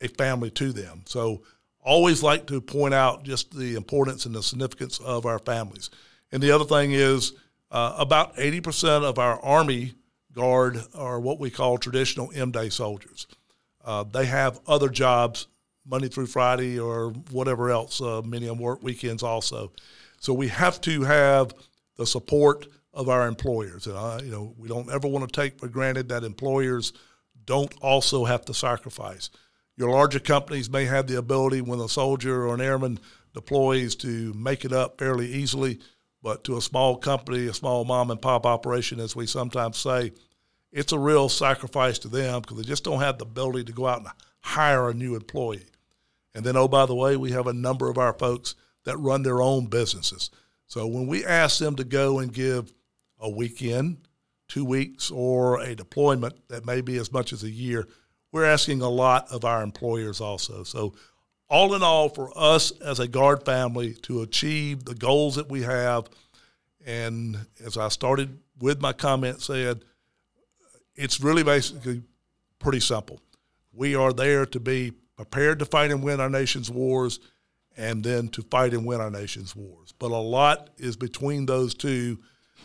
a 0.00 0.08
family 0.08 0.50
to 0.50 0.72
them. 0.72 1.02
So 1.06 1.42
always 1.82 2.22
like 2.22 2.46
to 2.46 2.60
point 2.60 2.94
out 2.94 3.24
just 3.24 3.56
the 3.56 3.74
importance 3.74 4.26
and 4.26 4.34
the 4.34 4.42
significance 4.42 4.98
of 5.00 5.26
our 5.26 5.38
families. 5.38 5.90
And 6.32 6.42
the 6.42 6.50
other 6.50 6.64
thing 6.64 6.92
is 6.92 7.32
uh, 7.70 7.94
about 7.98 8.36
80% 8.36 9.04
of 9.04 9.18
our 9.18 9.40
Army 9.40 9.94
Guard 10.32 10.82
are 10.94 11.18
what 11.18 11.40
we 11.40 11.50
call 11.50 11.78
traditional 11.78 12.30
M 12.34 12.50
Day 12.50 12.68
soldiers. 12.68 13.26
Uh, 13.84 14.04
they 14.04 14.26
have 14.26 14.60
other 14.66 14.88
jobs 14.88 15.48
Monday 15.84 16.08
through 16.08 16.26
Friday 16.26 16.78
or 16.78 17.10
whatever 17.30 17.70
else. 17.70 18.00
Uh, 18.00 18.22
many 18.22 18.46
of 18.46 18.56
them 18.56 18.62
work 18.62 18.82
weekends 18.82 19.22
also. 19.22 19.72
So 20.20 20.32
we 20.32 20.48
have 20.48 20.80
to 20.82 21.02
have 21.02 21.54
the 21.96 22.06
support 22.06 22.66
of 22.92 23.08
our 23.08 23.26
employers. 23.26 23.86
And, 23.86 23.96
uh, 23.96 24.20
you 24.22 24.30
know, 24.30 24.54
we 24.58 24.68
don't 24.68 24.90
ever 24.90 25.08
want 25.08 25.30
to 25.30 25.40
take 25.40 25.58
for 25.58 25.68
granted 25.68 26.08
that 26.10 26.24
employers 26.24 26.92
don't 27.44 27.72
also 27.80 28.24
have 28.24 28.44
to 28.44 28.54
sacrifice. 28.54 29.30
Your 29.80 29.92
larger 29.92 30.20
companies 30.20 30.68
may 30.68 30.84
have 30.84 31.06
the 31.06 31.16
ability 31.16 31.62
when 31.62 31.80
a 31.80 31.88
soldier 31.88 32.46
or 32.46 32.54
an 32.54 32.60
airman 32.60 33.00
deploys 33.32 33.96
to 33.96 34.34
make 34.34 34.66
it 34.66 34.74
up 34.74 34.98
fairly 34.98 35.26
easily, 35.32 35.78
but 36.22 36.44
to 36.44 36.58
a 36.58 36.60
small 36.60 36.98
company, 36.98 37.46
a 37.46 37.54
small 37.54 37.86
mom 37.86 38.10
and 38.10 38.20
pop 38.20 38.44
operation, 38.44 39.00
as 39.00 39.16
we 39.16 39.26
sometimes 39.26 39.78
say, 39.78 40.12
it's 40.70 40.92
a 40.92 40.98
real 40.98 41.30
sacrifice 41.30 41.98
to 42.00 42.08
them 42.08 42.42
because 42.42 42.58
they 42.58 42.62
just 42.62 42.84
don't 42.84 43.00
have 43.00 43.16
the 43.16 43.24
ability 43.24 43.64
to 43.64 43.72
go 43.72 43.86
out 43.86 44.00
and 44.00 44.08
hire 44.40 44.90
a 44.90 44.92
new 44.92 45.14
employee. 45.14 45.64
And 46.34 46.44
then, 46.44 46.58
oh, 46.58 46.68
by 46.68 46.84
the 46.84 46.94
way, 46.94 47.16
we 47.16 47.30
have 47.30 47.46
a 47.46 47.54
number 47.54 47.88
of 47.88 47.96
our 47.96 48.12
folks 48.12 48.56
that 48.84 48.98
run 48.98 49.22
their 49.22 49.40
own 49.40 49.64
businesses. 49.68 50.28
So 50.66 50.86
when 50.86 51.06
we 51.06 51.24
ask 51.24 51.58
them 51.58 51.76
to 51.76 51.84
go 51.84 52.18
and 52.18 52.34
give 52.34 52.70
a 53.18 53.30
weekend, 53.30 53.96
two 54.46 54.66
weeks, 54.66 55.10
or 55.10 55.58
a 55.62 55.74
deployment 55.74 56.48
that 56.50 56.66
may 56.66 56.82
be 56.82 56.98
as 56.98 57.10
much 57.10 57.32
as 57.32 57.44
a 57.44 57.50
year, 57.50 57.88
we're 58.32 58.44
asking 58.44 58.82
a 58.82 58.88
lot 58.88 59.30
of 59.30 59.44
our 59.44 59.62
employers 59.62 60.20
also. 60.20 60.62
So, 60.64 60.94
all 61.48 61.74
in 61.74 61.82
all, 61.82 62.08
for 62.08 62.30
us 62.36 62.70
as 62.80 63.00
a 63.00 63.08
guard 63.08 63.44
family 63.44 63.94
to 64.02 64.22
achieve 64.22 64.84
the 64.84 64.94
goals 64.94 65.34
that 65.34 65.48
we 65.48 65.62
have, 65.62 66.08
and 66.86 67.36
as 67.64 67.76
I 67.76 67.88
started 67.88 68.38
with 68.60 68.80
my 68.80 68.92
comment 68.92 69.42
said, 69.42 69.82
it's 70.94 71.20
really 71.20 71.42
basically 71.42 72.02
pretty 72.60 72.78
simple. 72.78 73.20
We 73.72 73.96
are 73.96 74.12
there 74.12 74.46
to 74.46 74.60
be 74.60 74.92
prepared 75.16 75.58
to 75.58 75.64
fight 75.64 75.90
and 75.90 76.02
win 76.04 76.20
our 76.20 76.30
nation's 76.30 76.70
wars, 76.70 77.18
and 77.76 78.04
then 78.04 78.28
to 78.28 78.42
fight 78.42 78.72
and 78.72 78.86
win 78.86 79.00
our 79.00 79.10
nation's 79.10 79.56
wars. 79.56 79.92
But 79.98 80.12
a 80.12 80.16
lot 80.16 80.70
is 80.78 80.96
between 80.96 81.46
those 81.46 81.74
two 81.74 82.18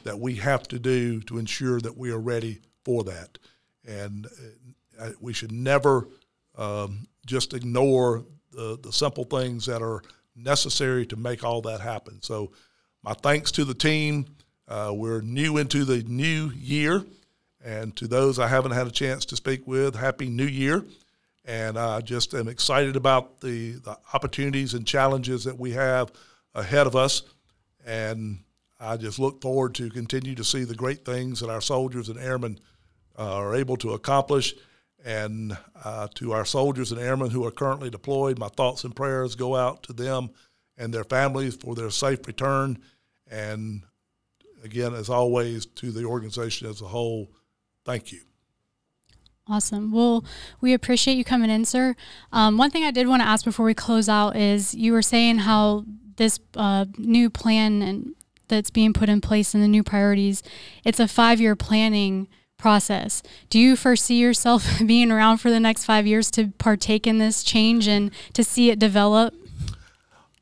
that 0.03 0.19
we 0.19 0.35
have 0.35 0.63
to 0.67 0.79
do 0.79 1.21
to 1.21 1.37
ensure 1.37 1.79
that 1.81 1.97
we 1.97 2.11
are 2.11 2.19
ready 2.19 2.61
for 2.83 3.03
that. 3.05 3.37
And 3.87 4.27
uh, 4.99 5.11
we 5.19 5.33
should 5.33 5.51
never 5.51 6.07
um, 6.57 7.07
just 7.25 7.53
ignore 7.53 8.25
the, 8.51 8.77
the 8.81 8.91
simple 8.91 9.23
things 9.23 9.65
that 9.65 9.81
are 9.81 10.01
necessary 10.35 11.05
to 11.07 11.15
make 11.15 11.43
all 11.43 11.61
that 11.61 11.81
happen. 11.81 12.21
So, 12.21 12.51
my 13.03 13.13
thanks 13.13 13.51
to 13.53 13.65
the 13.65 13.73
team. 13.73 14.25
Uh, 14.67 14.91
we're 14.95 15.21
new 15.21 15.57
into 15.57 15.85
the 15.85 16.01
new 16.03 16.49
year. 16.55 17.05
And 17.63 17.95
to 17.97 18.07
those 18.07 18.39
I 18.39 18.47
haven't 18.47 18.71
had 18.71 18.87
a 18.87 18.91
chance 18.91 19.25
to 19.25 19.35
speak 19.35 19.67
with, 19.67 19.95
Happy 19.95 20.27
New 20.27 20.47
Year 20.47 20.83
and 21.45 21.77
I 21.77 22.01
just 22.01 22.33
am 22.33 22.47
excited 22.47 22.95
about 22.95 23.39
the, 23.39 23.73
the 23.73 23.97
opportunities 24.13 24.73
and 24.73 24.85
challenges 24.85 25.43
that 25.43 25.57
we 25.57 25.71
have 25.71 26.11
ahead 26.55 26.87
of 26.87 26.95
us. 26.95 27.21
And 27.85 28.39
I 28.79 28.97
just 28.97 29.19
look 29.19 29.41
forward 29.41 29.75
to 29.75 29.89
continue 29.89 30.35
to 30.35 30.43
see 30.43 30.63
the 30.63 30.75
great 30.75 31.05
things 31.05 31.39
that 31.39 31.49
our 31.49 31.61
soldiers 31.61 32.09
and 32.09 32.19
airmen 32.19 32.59
uh, 33.17 33.35
are 33.35 33.55
able 33.55 33.77
to 33.77 33.91
accomplish. 33.93 34.55
And 35.05 35.55
uh, 35.83 36.07
to 36.15 36.33
our 36.33 36.45
soldiers 36.45 36.91
and 36.91 36.99
airmen 36.99 37.29
who 37.29 37.45
are 37.45 37.51
currently 37.51 37.91
deployed, 37.91 38.39
my 38.39 38.47
thoughts 38.47 38.83
and 38.83 38.95
prayers 38.95 39.35
go 39.35 39.55
out 39.55 39.83
to 39.83 39.93
them 39.93 40.31
and 40.77 40.91
their 40.91 41.03
families 41.03 41.55
for 41.55 41.75
their 41.75 41.91
safe 41.91 42.25
return. 42.25 42.79
And 43.29 43.83
again, 44.63 44.95
as 44.95 45.07
always, 45.07 45.67
to 45.67 45.91
the 45.91 46.05
organization 46.05 46.67
as 46.67 46.81
a 46.81 46.87
whole, 46.87 47.29
thank 47.85 48.11
you. 48.11 48.21
Awesome. 49.47 49.91
Well, 49.91 50.25
we 50.59 50.73
appreciate 50.73 51.17
you 51.17 51.23
coming 51.23 51.51
in, 51.51 51.65
sir. 51.65 51.95
Um, 52.31 52.57
one 52.57 52.71
thing 52.71 52.83
I 52.83 52.89
did 52.89 53.07
want 53.07 53.21
to 53.21 53.27
ask 53.27 53.45
before 53.45 53.65
we 53.65 53.75
close 53.75 54.09
out 54.09 54.35
is 54.35 54.73
you 54.73 54.91
were 54.91 55.03
saying 55.03 55.39
how 55.39 55.85
this 56.17 56.39
uh, 56.55 56.85
new 56.97 57.29
plan 57.29 57.83
and 57.83 58.15
that's 58.47 58.71
being 58.71 58.91
put 58.91 59.07
in 59.07 59.21
place 59.21 59.53
and 59.53 59.63
the 59.63 59.67
new 59.67 59.83
priorities, 59.83 60.41
it's 60.83 60.99
a 60.99 61.07
five 61.07 61.39
year 61.39 61.55
planning 61.55 62.27
process. 62.65 63.21
Do 63.51 63.59
you 63.59 63.75
foresee 63.75 64.19
yourself 64.19 64.79
being 64.87 65.11
around 65.11 65.37
for 65.37 65.51
the 65.51 65.59
next 65.59 65.85
five 65.85 66.07
years 66.07 66.31
to 66.31 66.47
partake 66.57 67.05
in 67.05 67.19
this 67.19 67.43
change 67.43 67.87
and 67.87 68.09
to 68.33 68.43
see 68.43 68.71
it 68.71 68.79
develop? 68.79 69.35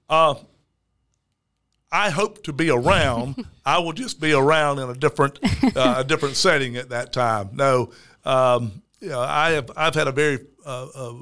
Uh, 0.09 0.35
I 1.91 2.11
hope 2.11 2.41
to 2.45 2.53
be 2.53 2.69
around. 2.69 3.45
I 3.65 3.79
will 3.79 3.91
just 3.91 4.21
be 4.21 4.31
around 4.31 4.79
in 4.79 4.89
a 4.89 4.93
different, 4.93 5.37
uh, 5.75 5.95
a 5.97 6.03
different 6.05 6.37
setting 6.37 6.77
at 6.77 6.91
that 6.91 7.11
time. 7.11 7.49
No, 7.51 7.91
um, 8.23 8.81
you 9.01 9.09
know, 9.09 9.19
I 9.19 9.51
have 9.51 9.69
I've 9.75 9.93
had 9.93 10.07
a 10.07 10.13
very 10.13 10.39
uh, 10.65 10.87
uh, 10.95 11.13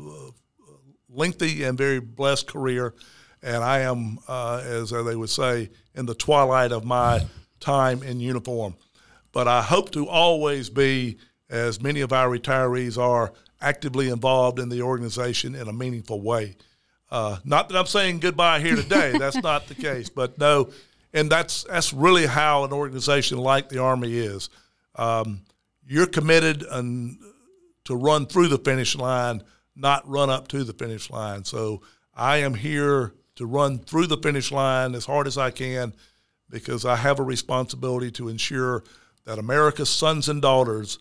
lengthy 1.09 1.63
and 1.63 1.75
very 1.75 1.99
blessed 1.99 2.45
career, 2.45 2.93
and 3.41 3.63
I 3.63 3.80
am, 3.80 4.19
uh, 4.28 4.61
as 4.63 4.91
they 4.91 5.15
would 5.15 5.32
say, 5.32 5.71
in 5.95 6.05
the 6.05 6.13
twilight 6.13 6.71
of 6.71 6.86
my 6.86 7.25
time 7.59 8.03
in 8.03 8.19
uniform. 8.19 8.75
But 9.32 9.47
I 9.47 9.61
hope 9.61 9.91
to 9.91 10.07
always 10.07 10.69
be, 10.69 11.17
as 11.49 11.82
many 11.82 12.01
of 12.01 12.11
our 12.11 12.27
retirees 12.27 12.97
are, 12.97 13.34
actively 13.61 14.09
involved 14.09 14.59
in 14.59 14.69
the 14.69 14.82
organization 14.82 15.53
in 15.55 15.67
a 15.67 15.73
meaningful 15.73 16.21
way. 16.21 16.55
Uh, 17.09 17.38
not 17.43 17.69
that 17.69 17.77
I'm 17.77 17.86
saying 17.86 18.19
goodbye 18.19 18.59
here 18.59 18.75
today. 18.75 19.11
that's 19.19 19.41
not 19.41 19.67
the 19.67 19.75
case. 19.75 20.09
But 20.09 20.38
no, 20.39 20.69
and 21.13 21.29
that's 21.29 21.63
that's 21.63 21.93
really 21.93 22.25
how 22.25 22.63
an 22.63 22.73
organization 22.73 23.38
like 23.38 23.69
the 23.69 23.79
Army 23.79 24.17
is. 24.17 24.49
um, 24.95 25.41
you're 25.88 26.07
committed 26.07 26.63
and 26.63 27.17
to 27.86 27.95
run 27.95 28.25
through 28.25 28.47
the 28.47 28.57
finish 28.57 28.95
line, 28.95 29.43
not 29.75 30.07
run 30.07 30.29
up 30.29 30.47
to 30.49 30.63
the 30.63 30.73
finish 30.73 31.09
line. 31.09 31.43
So 31.43 31.82
I 32.15 32.38
am 32.38 32.53
here 32.53 33.13
to 33.36 33.45
run 33.45 33.79
through 33.79 34.07
the 34.07 34.17
finish 34.17 34.51
line 34.51 34.95
as 34.95 35.05
hard 35.05 35.27
as 35.27 35.38
I 35.38 35.51
can 35.51 35.93
because 36.49 36.86
I 36.86 36.95
have 36.95 37.19
a 37.19 37.23
responsibility 37.23 38.11
to 38.11 38.29
ensure 38.29 38.84
that 39.26 39.39
America's 39.39 39.89
sons 39.89 40.30
and 40.30 40.41
daughters 40.41 40.99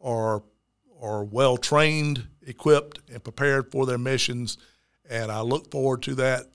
are 0.00 0.42
are 1.00 1.24
well 1.24 1.56
trained, 1.56 2.24
equipped, 2.46 3.00
and 3.10 3.22
prepared 3.24 3.72
for 3.72 3.86
their 3.86 3.98
missions. 3.98 4.56
And 5.10 5.32
I 5.32 5.40
look 5.40 5.70
forward 5.70 6.02
to 6.02 6.14
that 6.14 6.46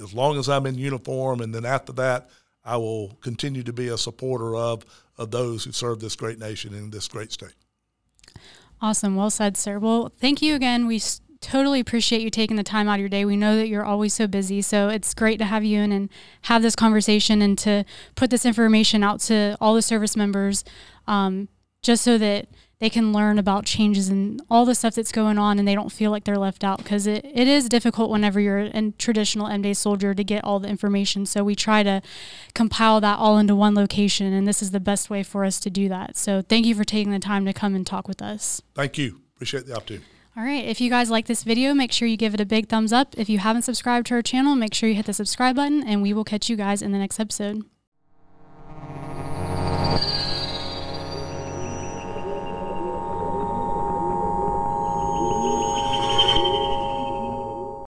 as 0.00 0.14
long 0.14 0.38
as 0.38 0.48
I'm 0.48 0.66
in 0.66 0.76
uniform. 0.76 1.40
And 1.40 1.52
then 1.52 1.66
after 1.66 1.92
that, 1.94 2.30
I 2.64 2.76
will 2.76 3.08
continue 3.20 3.64
to 3.64 3.72
be 3.72 3.88
a 3.88 3.98
supporter 3.98 4.54
of, 4.54 4.84
of 5.16 5.32
those 5.32 5.64
who 5.64 5.72
serve 5.72 5.98
this 5.98 6.14
great 6.14 6.38
nation 6.38 6.74
in 6.74 6.90
this 6.90 7.08
great 7.08 7.32
state. 7.32 7.54
Awesome. 8.80 9.16
Well 9.16 9.30
said, 9.30 9.56
sir. 9.56 9.80
Well, 9.80 10.12
thank 10.20 10.40
you 10.40 10.54
again. 10.54 10.86
We 10.86 11.00
totally 11.40 11.80
appreciate 11.80 12.22
you 12.22 12.30
taking 12.30 12.56
the 12.56 12.62
time 12.62 12.88
out 12.88 12.94
of 12.94 13.00
your 13.00 13.08
day. 13.08 13.24
We 13.24 13.36
know 13.36 13.56
that 13.56 13.68
you're 13.68 13.84
always 13.84 14.14
so 14.14 14.26
busy. 14.26 14.62
So 14.62 14.88
it's 14.88 15.14
great 15.14 15.38
to 15.38 15.44
have 15.44 15.64
you 15.64 15.80
in 15.80 15.92
and 15.92 16.08
have 16.42 16.62
this 16.62 16.76
conversation 16.76 17.42
and 17.42 17.56
to 17.58 17.84
put 18.14 18.30
this 18.30 18.44
information 18.44 19.02
out 19.02 19.20
to 19.20 19.56
all 19.60 19.74
the 19.74 19.82
service 19.82 20.16
members 20.16 20.64
um, 21.06 21.48
just 21.82 22.02
so 22.02 22.18
that 22.18 22.48
they 22.80 22.88
can 22.88 23.12
learn 23.12 23.38
about 23.38 23.64
changes 23.64 24.08
and 24.08 24.40
all 24.48 24.64
the 24.64 24.74
stuff 24.74 24.94
that's 24.94 25.10
going 25.10 25.36
on 25.36 25.58
and 25.58 25.66
they 25.66 25.74
don't 25.74 25.90
feel 25.90 26.12
like 26.12 26.24
they're 26.24 26.38
left 26.38 26.62
out 26.62 26.78
because 26.78 27.08
it, 27.08 27.24
it 27.24 27.48
is 27.48 27.68
difficult 27.68 28.08
whenever 28.08 28.38
you're 28.38 28.58
a 28.58 28.92
traditional 28.98 29.48
M-Day 29.48 29.74
soldier 29.74 30.14
to 30.14 30.22
get 30.22 30.44
all 30.44 30.60
the 30.60 30.68
information. 30.68 31.26
So 31.26 31.42
we 31.42 31.56
try 31.56 31.82
to 31.82 32.00
compile 32.54 33.00
that 33.00 33.18
all 33.18 33.38
into 33.38 33.56
one 33.56 33.74
location 33.74 34.32
and 34.32 34.46
this 34.46 34.62
is 34.62 34.70
the 34.70 34.80
best 34.80 35.10
way 35.10 35.24
for 35.24 35.44
us 35.44 35.58
to 35.60 35.70
do 35.70 35.88
that. 35.88 36.16
So 36.16 36.42
thank 36.42 36.66
you 36.66 36.74
for 36.74 36.84
taking 36.84 37.10
the 37.10 37.18
time 37.18 37.44
to 37.46 37.52
come 37.52 37.74
and 37.74 37.86
talk 37.86 38.06
with 38.06 38.22
us. 38.22 38.62
Thank 38.74 38.96
you. 38.96 39.20
Appreciate 39.34 39.66
the 39.66 39.74
opportunity. 39.74 40.04
All 40.38 40.44
right, 40.44 40.64
if 40.64 40.80
you 40.80 40.88
guys 40.88 41.10
like 41.10 41.26
this 41.26 41.42
video, 41.42 41.74
make 41.74 41.90
sure 41.90 42.06
you 42.06 42.16
give 42.16 42.32
it 42.32 42.40
a 42.40 42.46
big 42.46 42.68
thumbs 42.68 42.92
up. 42.92 43.12
If 43.18 43.28
you 43.28 43.40
haven't 43.40 43.62
subscribed 43.62 44.06
to 44.06 44.14
our 44.14 44.22
channel, 44.22 44.54
make 44.54 44.72
sure 44.72 44.88
you 44.88 44.94
hit 44.94 45.06
the 45.06 45.12
subscribe 45.12 45.56
button, 45.56 45.82
and 45.82 46.00
we 46.00 46.12
will 46.12 46.22
catch 46.22 46.48
you 46.48 46.54
guys 46.54 46.80
in 46.80 46.92
the 46.92 46.98
next 46.98 47.18
episode. 47.18 47.64